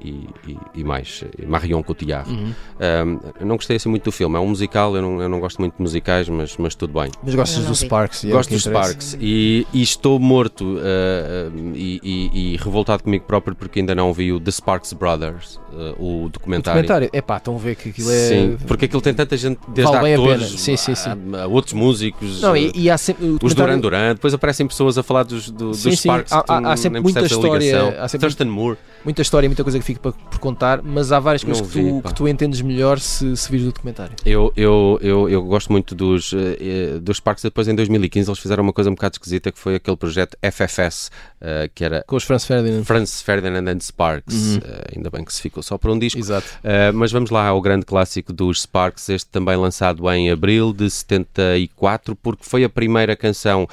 e- 0.47 0.59
e- 0.75 0.85
mais, 0.85 1.25
Marion 1.47 1.83
Cotillard. 1.83 2.29
Uhum. 2.31 2.53
Um, 2.81 3.21
eu 3.41 3.47
não 3.47 3.57
gostei 3.57 3.77
assim 3.77 3.89
muito 3.89 4.05
do 4.05 4.13
filme. 4.13 4.37
É 4.37 4.41
um 4.41 4.49
musical, 4.49 4.95
eu 4.97 5.03
não, 5.03 5.23
eu 5.23 5.29
não 5.29 5.39
gosto 5.41 5.59
muito 5.61 5.77
de 5.77 5.83
musicais, 5.83 6.29
mas, 6.29 6.57
mas 6.57 6.75
tudo 6.75 6.99
bem. 7.01 7.11
Mas 7.23 7.35
gostas 7.35 7.65
do. 7.65 7.75
Sparks? 7.75 8.25
e 8.25 8.29
é 8.31 8.33
Gosto 8.33 8.49
que 8.49 8.55
dos 8.57 8.67
interessa. 8.67 8.89
Sparks 8.91 9.17
e, 9.21 9.67
e 9.73 9.83
estou 9.83 10.19
morto 10.19 10.65
uh, 10.65 11.53
e, 11.75 12.01
e- 12.03 12.53
e 12.55 12.57
revoltado 12.57 13.03
comigo 13.05 13.25
próprio 13.25 13.55
porque 13.55 13.81
ainda 13.81 13.95
não 13.95 14.13
vi 14.13 14.33
o 14.33 14.41
The 14.41 14.51
Sparks 14.51 14.93
Brothers, 14.93 15.57
uh, 15.73 15.95
o 15.99 16.25
O 16.25 16.29
documentário. 16.29 16.83
documentário, 16.83 17.11
é 17.13 17.21
pá, 17.23 17.37
estão 17.39 17.55
a 17.55 17.59
ver 17.59 17.77
que 17.77 17.89
aquilo 17.91 18.11
é. 18.11 18.29
Sim, 18.29 18.57
porque 18.67 18.85
aquilo 18.87 19.01
tem 19.01 19.15
tanta 19.15 19.37
gente, 19.37 19.59
desde 19.69 19.93
Vale 19.93 20.15
atores. 20.15 20.61
Sim, 20.61 20.77
sim, 20.77 20.95
sim. 20.95 21.11
A, 21.35 21.43
a 21.43 21.47
outros 21.47 21.73
músicos, 21.75 22.41
Não, 22.43 22.57
e, 22.57 22.73
e 22.75 22.91
há 22.91 22.99
sempre. 22.99 23.25
Os 23.27 23.33
documentário- 23.35 23.81
Duran 23.81 23.81
Duran, 23.81 24.15
depois 24.15 24.35
aparecem 24.35 24.67
pessoas 24.67 24.99
a 24.99 25.03
falar 25.03 25.23
dos, 25.25 25.51
do- 25.51 25.69
dos 25.71 25.79
Sim, 25.79 25.91
sim. 25.91 25.97
Sparks. 25.97 26.33
Há- 26.33 26.45
há- 26.49 26.73
há 26.73 26.77
sempre 26.77 27.01
muita 27.13 27.35
história, 27.35 28.03
há 28.03 28.09
sempre 28.09 28.27
Thurston 28.27 28.45
Moore. 28.47 28.79
Muita 29.05 29.23
história, 29.23 29.49
muita 29.49 29.63
coisa 29.65 29.79
que 29.79 29.85
fica 29.85 30.01
para- 30.01 30.13
por 30.13 30.39
contar, 30.39 30.81
mas 30.83 31.11
há 31.11 31.19
várias 31.19 31.43
coisas 31.43 31.67
que, 31.67 31.73
tu, 31.73 31.97
vi, 31.97 32.03
pá. 32.03 32.09
que 32.11 32.15
tu 32.15 32.29
entendes 32.29 32.61
melhor 32.61 32.99
se, 33.01 33.37
se 33.37 33.51
vires 33.51 33.67
o 33.67 33.73
documentário. 33.73 34.15
Eu, 34.25 34.53
eu, 34.57 34.99
eu, 35.03 35.29
eu 35.29 35.43
gosto 35.43 35.73
muito 35.73 35.95
dos, 35.95 36.33
eh, 36.33 36.95
eh, 36.97 36.99
dos 37.01 37.17
Sparks. 37.17 37.43
Depois, 37.43 37.67
em 37.67 37.75
2015, 37.75 38.31
eles 38.31 38.39
fizeram 38.39 38.63
uma 38.63 38.73
coisa 38.73 38.91
um 38.91 38.95
bocado 38.95 39.15
esquisita 39.15 39.51
que 39.51 39.59
foi 39.59 39.75
aquele 39.75 39.97
projeto 39.97 40.37
FFS, 40.41 41.11
eh, 41.41 41.69
que 41.75 41.85
era 41.85 42.05
Com 42.07 42.15
os 42.17 42.23
Franz 42.23 42.45
Ferdinand. 42.47 42.85
Franz 42.85 43.21
Ferdinand 43.23 43.69
and 43.69 43.81
Sparks. 43.81 44.35
Uhum. 44.35 44.61
Ainda 44.97 45.11
bem 45.11 45.25
que 45.25 45.35
se 45.35 45.43
ficou 45.43 45.63
só 45.63 45.77
por 45.77 45.91
um 45.91 45.99
disco. 45.99 46.21
Exato. 46.21 46.47
Uh, 46.63 46.95
mas 46.95 47.11
vamos 47.11 47.31
lá 47.31 47.47
ao 47.49 47.61
grande 47.61 47.85
clássico 47.85 48.33
dos 48.33 48.63
Sparks, 48.63 49.09
este 49.09 49.29
também 49.31 49.57
lançado 49.57 50.09
em 50.13 50.31
abril 50.31 50.73
de 50.73 50.89
74, 50.89 52.15
porque 52.15 52.45
foi 52.45 52.63
a 52.63 52.69
primeira 52.69 53.17
canção 53.17 53.69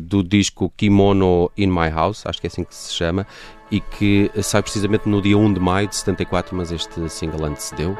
do 0.00 0.22
disco 0.22 0.72
Kimono 0.76 1.50
in 1.56 1.68
My 1.68 1.88
House, 1.90 2.24
acho 2.26 2.40
que 2.42 2.46
é 2.46 2.48
assim 2.48 2.64
que 2.64 2.74
se 2.74 2.92
chama, 2.92 3.26
e 3.70 3.80
que 3.80 4.30
sai 4.42 4.62
precisamente 4.62 5.08
no 5.08 5.22
dia 5.22 5.38
1 5.38 5.54
de 5.54 5.60
maio 5.60 5.88
de 5.88 5.96
74, 5.96 6.54
mas 6.54 6.72
este 6.72 7.08
single 7.08 7.46
antecedeu. 7.46 7.96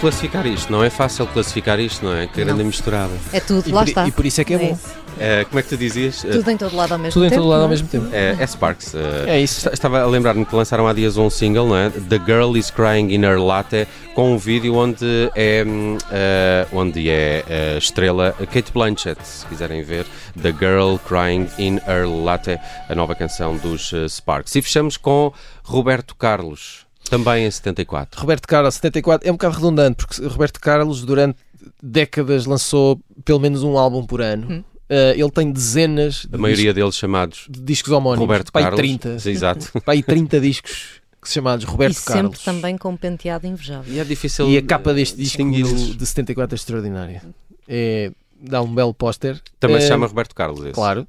Classificar 0.00 0.46
isto, 0.46 0.70
não 0.72 0.82
é 0.84 0.90
fácil 0.90 1.26
classificar 1.26 1.78
isto, 1.80 2.04
não 2.04 2.14
é? 2.14 2.26
Que 2.26 2.44
grande 2.44 2.64
misturada. 2.64 3.12
É 3.32 3.40
tudo, 3.40 3.68
E 3.68 3.72
lá 3.72 3.82
por, 3.82 3.88
está. 3.88 4.06
e 4.08 4.10
por 4.12 4.26
isso 4.26 4.40
é 4.40 4.44
que 4.44 4.54
é 4.54 4.58
bom. 4.58 4.72
isso. 4.72 5.08
Eh, 5.20 5.44
como 5.46 5.58
é 5.58 5.62
que 5.62 5.68
tu 5.68 5.76
dizias? 5.76 6.24
Eh, 6.24 6.28
Tudo 6.30 6.48
em 6.52 6.56
todo 6.56 6.76
lado 6.76 6.92
ao 6.92 6.98
mesmo 6.98 7.12
Tudo 7.14 7.26
em 7.26 7.28
tempo. 7.30 7.42
todo 7.42 7.50
lado 7.50 7.62
ao 7.62 7.66
não 7.68 7.74
é? 7.74 7.76
mesmo 7.76 7.88
tempo. 7.88 8.08
É, 8.12 8.36
é 8.38 8.46
Sparks. 8.46 8.94
eh, 8.94 9.24
É 9.26 9.40
isso. 9.40 9.58
esta- 9.58 9.74
Estava 9.74 10.00
a 10.00 10.06
lembrar-me 10.06 10.44
que 10.46 10.54
lançaram 10.54 10.86
há 10.86 10.92
dias 10.92 11.16
um 11.16 11.28
single, 11.28 11.66
não 11.66 11.76
é? 11.76 11.90
The 11.90 12.20
Girl 12.24 12.56
is 12.56 12.70
Crying 12.70 13.12
in 13.12 13.24
Her 13.24 13.42
Latte, 13.42 13.88
com 14.14 14.32
um 14.34 14.38
vídeo 14.38 14.76
onde 14.76 15.04
é, 15.34 15.64
eh, 16.12 16.66
onde 16.72 17.10
é 17.10 17.74
a 17.74 17.78
estrela 17.78 18.32
Kate 18.52 18.70
Blanchett, 18.72 19.18
se 19.26 19.44
quiserem 19.46 19.82
ver. 19.82 20.06
The 20.40 20.52
Girl 20.52 20.96
Crying 21.04 21.48
in 21.58 21.80
Her 21.88 22.06
Latte, 22.08 22.56
a 22.88 22.94
nova 22.94 23.16
canção 23.16 23.56
dos 23.56 23.92
Sparks. 24.08 24.54
E 24.54 24.62
fechamos 24.62 24.96
com 24.96 25.32
Roberto 25.64 26.14
Carlos, 26.14 26.86
também 27.08 27.46
em 27.46 27.50
74. 27.50 28.20
Roberto 28.20 28.46
Carlos, 28.46 28.74
74, 28.76 29.26
é 29.28 29.30
um 29.30 29.34
bocado 29.34 29.54
redundante, 29.56 29.96
porque 30.06 30.24
Roberto 30.26 30.60
Carlos 30.60 31.04
durante 31.04 31.38
décadas 31.82 32.46
lançou 32.46 33.00
pelo 33.24 33.40
menos 33.40 33.62
um 33.62 33.76
álbum 33.78 34.04
por 34.04 34.20
ano. 34.20 34.46
Hum. 34.50 34.64
Uh, 34.90 35.12
ele 35.14 35.30
tem 35.30 35.50
dezenas 35.52 36.24
de, 36.24 36.34
A 36.34 36.38
maioria 36.38 36.72
deles 36.72 36.94
chamados 36.96 37.38
discos, 37.40 37.52
de 37.58 37.60
discos 37.62 37.92
homónimos. 37.92 38.20
Roberto 38.26 38.50
Pai, 38.50 38.62
Carlos. 38.62 38.78
30. 38.80 39.28
Exato. 39.28 39.70
Pai, 39.84 40.02
30 40.02 40.40
discos 40.40 41.00
que 41.20 41.28
se 41.28 41.34
chamados 41.34 41.64
Roberto 41.66 41.92
E 41.92 41.94
sempre 41.96 42.14
Carlos. 42.14 42.42
também 42.44 42.78
com 42.78 42.90
um 42.90 42.96
penteado 42.96 43.46
invejável. 43.46 43.92
E 43.92 43.98
é 43.98 44.04
difícil 44.04 44.48
E 44.48 44.56
a 44.56 44.62
capa 44.62 44.94
deste 44.94 45.16
disco 45.16 45.36
distingui-los. 45.36 45.94
de 45.96 46.06
74 46.06 46.54
é 46.54 46.56
extraordinária. 46.56 47.22
É, 47.68 48.10
dá 48.40 48.62
um 48.62 48.74
belo 48.74 48.94
póster. 48.94 49.38
Também 49.60 49.78
se 49.80 49.86
Eh, 49.86 49.88
chama 49.88 50.06
Roberto 50.06 50.34
Carlos 50.34 50.60
esse. 50.60 50.72
Claro. 50.72 51.06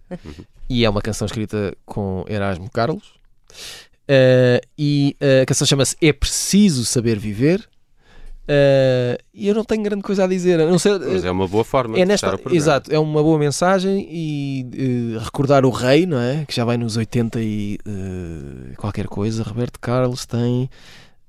E 0.70 0.84
é 0.84 0.90
uma 0.90 1.02
canção 1.02 1.26
escrita 1.26 1.74
com 1.86 2.26
Erasmo 2.28 2.70
Carlos. 2.70 3.14
Eh, 4.12 4.60
e 4.76 5.16
eh, 5.20 5.42
a 5.42 5.46
canção 5.46 5.68
chama-se 5.68 5.96
É 6.02 6.12
Preciso 6.12 6.84
Saber 6.84 7.20
Viver. 7.20 7.64
Eh, 8.48 9.20
e 9.32 9.48
eu 9.48 9.54
não 9.54 9.64
tenho 9.64 9.84
grande 9.84 10.02
coisa 10.02 10.24
a 10.24 10.28
dizer. 10.28 10.58
Não 10.58 10.80
sei, 10.80 10.98
Mas 10.98 11.24
é 11.24 11.30
uma 11.30 11.48
boa 11.48 11.64
forma 11.64 11.96
é 11.96 12.02
de 12.02 12.06
nesta, 12.08 12.30
programa. 12.30 12.56
exato, 12.58 12.92
é 12.92 12.98
uma 12.98 13.22
boa 13.22 13.38
mensagem 13.38 14.08
e 14.12 15.16
recordar 15.24 15.64
o 15.64 15.70
rei, 15.70 16.08
não 16.08 16.20
é? 16.20 16.44
Que 16.48 16.56
já 16.56 16.66
vai 16.66 16.76
nos 16.76 16.98
80 16.98 17.40
e 17.40 17.78
qualquer 18.78 19.06
coisa. 19.06 19.44
Roberto 19.44 19.80
Carlos 19.80 20.26
tem 20.26 20.68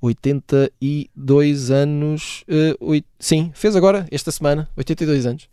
82 0.01 1.71
anos. 1.71 2.45
eh, 2.49 2.75
oit- 2.81 3.07
sim, 3.19 3.51
fez 3.55 3.77
agora, 3.77 4.07
esta 4.11 4.31
semana, 4.33 4.69
82 4.77 5.27
anos. 5.27 5.49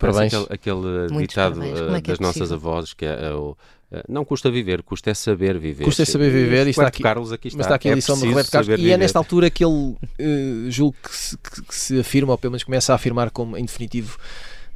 Parece 0.00 0.18
Parabéns. 0.30 0.34
aquele, 0.34 0.54
aquele 0.54 1.12
Muitos 1.12 1.20
ditado 1.34 1.54
parabéns. 1.60 1.78
eh, 1.78 1.82
é 1.92 1.96
é 1.98 2.00
das 2.00 2.18
nossas 2.18 2.48
possível? 2.48 2.56
avós 2.70 2.94
que 2.94 3.04
é, 3.04 3.26
eh, 3.26 3.32
o, 3.34 3.56
eh, 3.92 4.02
não 4.08 4.24
custa 4.24 4.50
viver, 4.50 4.82
custa 4.82 5.10
é 5.10 5.14
saber 5.14 5.58
viver. 5.58 5.84
Custa 5.84 6.02
é 6.02 6.04
saber 6.06 6.30
viver 6.30 6.66
e 6.66 6.70
está 6.70 6.86
aqui- 6.86 7.02
Carlos 7.02 7.30
aqui 7.32 7.48
está. 7.48 7.58
Mas 7.58 7.66
está 7.66 7.74
aqui 7.76 7.88
a 7.88 7.92
É 7.92 7.94
lição 7.94 8.18
do 8.18 8.26
Roberto 8.26 8.50
Carlos. 8.50 8.68
E 8.68 8.72
é 8.72 8.76
viver. 8.76 8.96
nesta 8.96 9.18
altura 9.18 9.50
que 9.50 9.62
ele, 9.64 9.94
eh, 10.18 10.70
julgo 10.70 10.96
que 11.02 11.14
se, 11.14 11.36
que- 11.36 11.62
que 11.62 11.74
se 11.74 12.00
afirma, 12.00 12.32
ou 12.32 12.38
pelo 12.38 12.52
menos 12.52 12.64
começa 12.64 12.92
a 12.92 12.96
afirmar 12.96 13.30
como, 13.30 13.56
em 13.58 13.64
definitivo, 13.64 14.18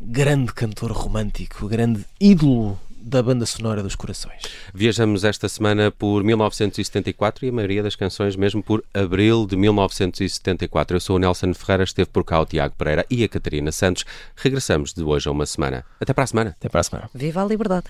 grande 0.00 0.52
cantor 0.52 0.92
romântico, 0.92 1.66
grande 1.68 2.04
ídolo 2.20 2.78
da 3.04 3.22
banda 3.22 3.44
sonora 3.44 3.82
dos 3.82 3.94
corações. 3.94 4.42
Viajamos 4.72 5.24
esta 5.24 5.48
semana 5.48 5.90
por 5.90 6.24
1974 6.24 7.44
e 7.44 7.48
a 7.50 7.52
maioria 7.52 7.82
das 7.82 7.94
canções 7.94 8.34
mesmo 8.34 8.62
por 8.62 8.82
abril 8.94 9.46
de 9.46 9.56
1974. 9.56 10.96
Eu 10.96 11.00
sou 11.00 11.16
o 11.16 11.18
Nelson 11.18 11.52
Ferreira, 11.52 11.84
esteve 11.84 12.08
por 12.08 12.24
cá 12.24 12.40
o 12.40 12.46
Tiago 12.46 12.74
Pereira 12.76 13.04
e 13.10 13.22
a 13.22 13.28
Catarina 13.28 13.70
Santos. 13.70 14.04
Regressamos 14.34 14.94
de 14.94 15.02
hoje 15.02 15.28
a 15.28 15.32
uma 15.32 15.44
semana. 15.44 15.84
Até 16.00 16.14
para 16.14 16.24
a 16.24 16.26
semana. 16.26 16.56
Até 16.58 16.68
para 16.68 16.80
a 16.80 16.84
semana. 16.84 17.10
Viva 17.14 17.42
a 17.42 17.46
liberdade. 17.46 17.86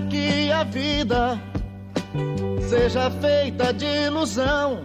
Que 0.00 0.50
a 0.52 0.64
vida 0.64 1.40
seja 2.68 3.10
feita 3.10 3.72
de 3.72 3.86
ilusão 3.86 4.82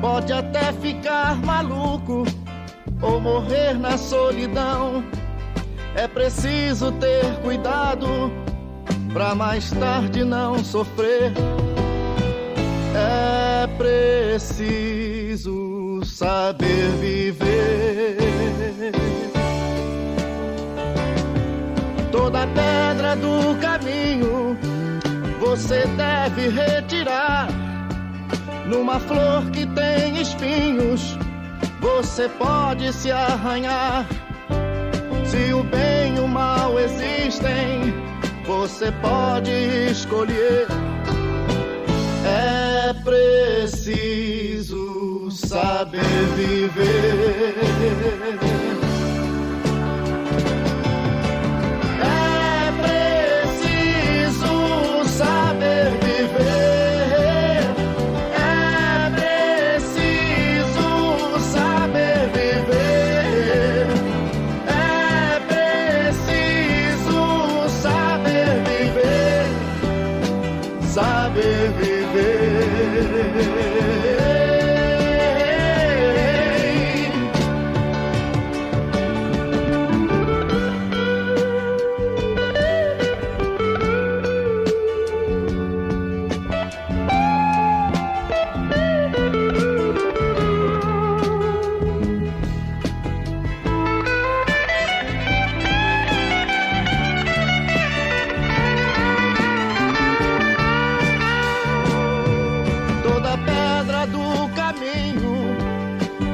pode 0.00 0.32
até 0.32 0.72
ficar 0.72 1.36
maluco 1.36 2.24
ou 3.00 3.20
morrer 3.20 3.74
na 3.74 3.96
solidão. 3.96 5.04
É 5.94 6.08
preciso 6.08 6.90
ter 6.92 7.24
cuidado 7.42 8.32
pra 9.12 9.34
mais 9.34 9.70
tarde 9.70 10.24
não 10.24 10.64
sofrer. 10.64 11.32
É 12.94 13.66
preciso 13.78 15.52
saber 16.04 16.88
viver. 17.00 18.16
Toda 22.42 22.54
pedra 22.54 23.14
do 23.14 23.56
caminho 23.60 24.58
você 25.38 25.86
deve 25.96 26.48
retirar. 26.48 27.46
Numa 28.66 28.98
flor 28.98 29.48
que 29.52 29.64
tem 29.66 30.20
espinhos, 30.20 31.16
você 31.80 32.28
pode 32.30 32.92
se 32.92 33.12
arranhar. 33.12 34.04
Se 35.24 35.52
o 35.54 35.62
bem 35.62 36.16
e 36.16 36.20
o 36.20 36.26
mal 36.26 36.80
existem, 36.80 37.94
você 38.44 38.90
pode 39.00 39.52
escolher. 39.88 40.66
É 42.24 42.92
preciso 43.04 44.10
saber 45.30 46.02
viver. 46.36 47.52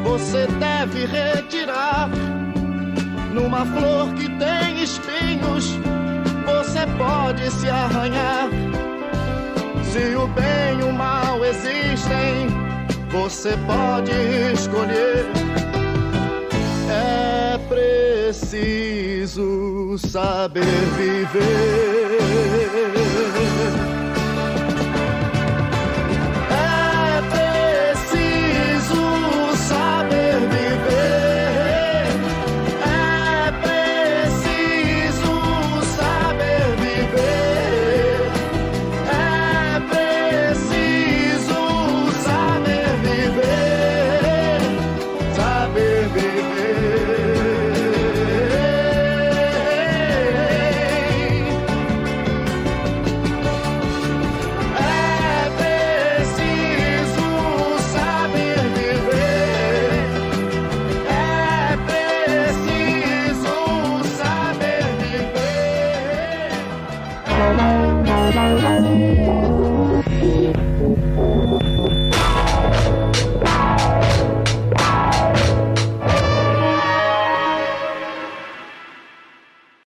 Você 0.09 0.47
deve 0.59 1.05
retirar. 1.05 2.09
Numa 3.33 3.65
flor 3.67 4.15
que 4.15 4.29
tem 4.39 4.83
espinhos, 4.83 5.79
você 6.47 6.87
pode 6.97 7.51
se 7.51 7.69
arranhar. 7.69 8.49
Se 9.85 10.17
o 10.17 10.27
bem 10.29 10.81
e 10.81 10.85
o 10.85 10.93
mal 10.93 11.45
existem, 11.45 12.49
você 13.11 13.55
pode 13.67 14.13
escolher. 14.55 15.27
É 16.91 17.59
preciso 17.69 18.79
saber 19.99 20.65
viver. 20.97 22.19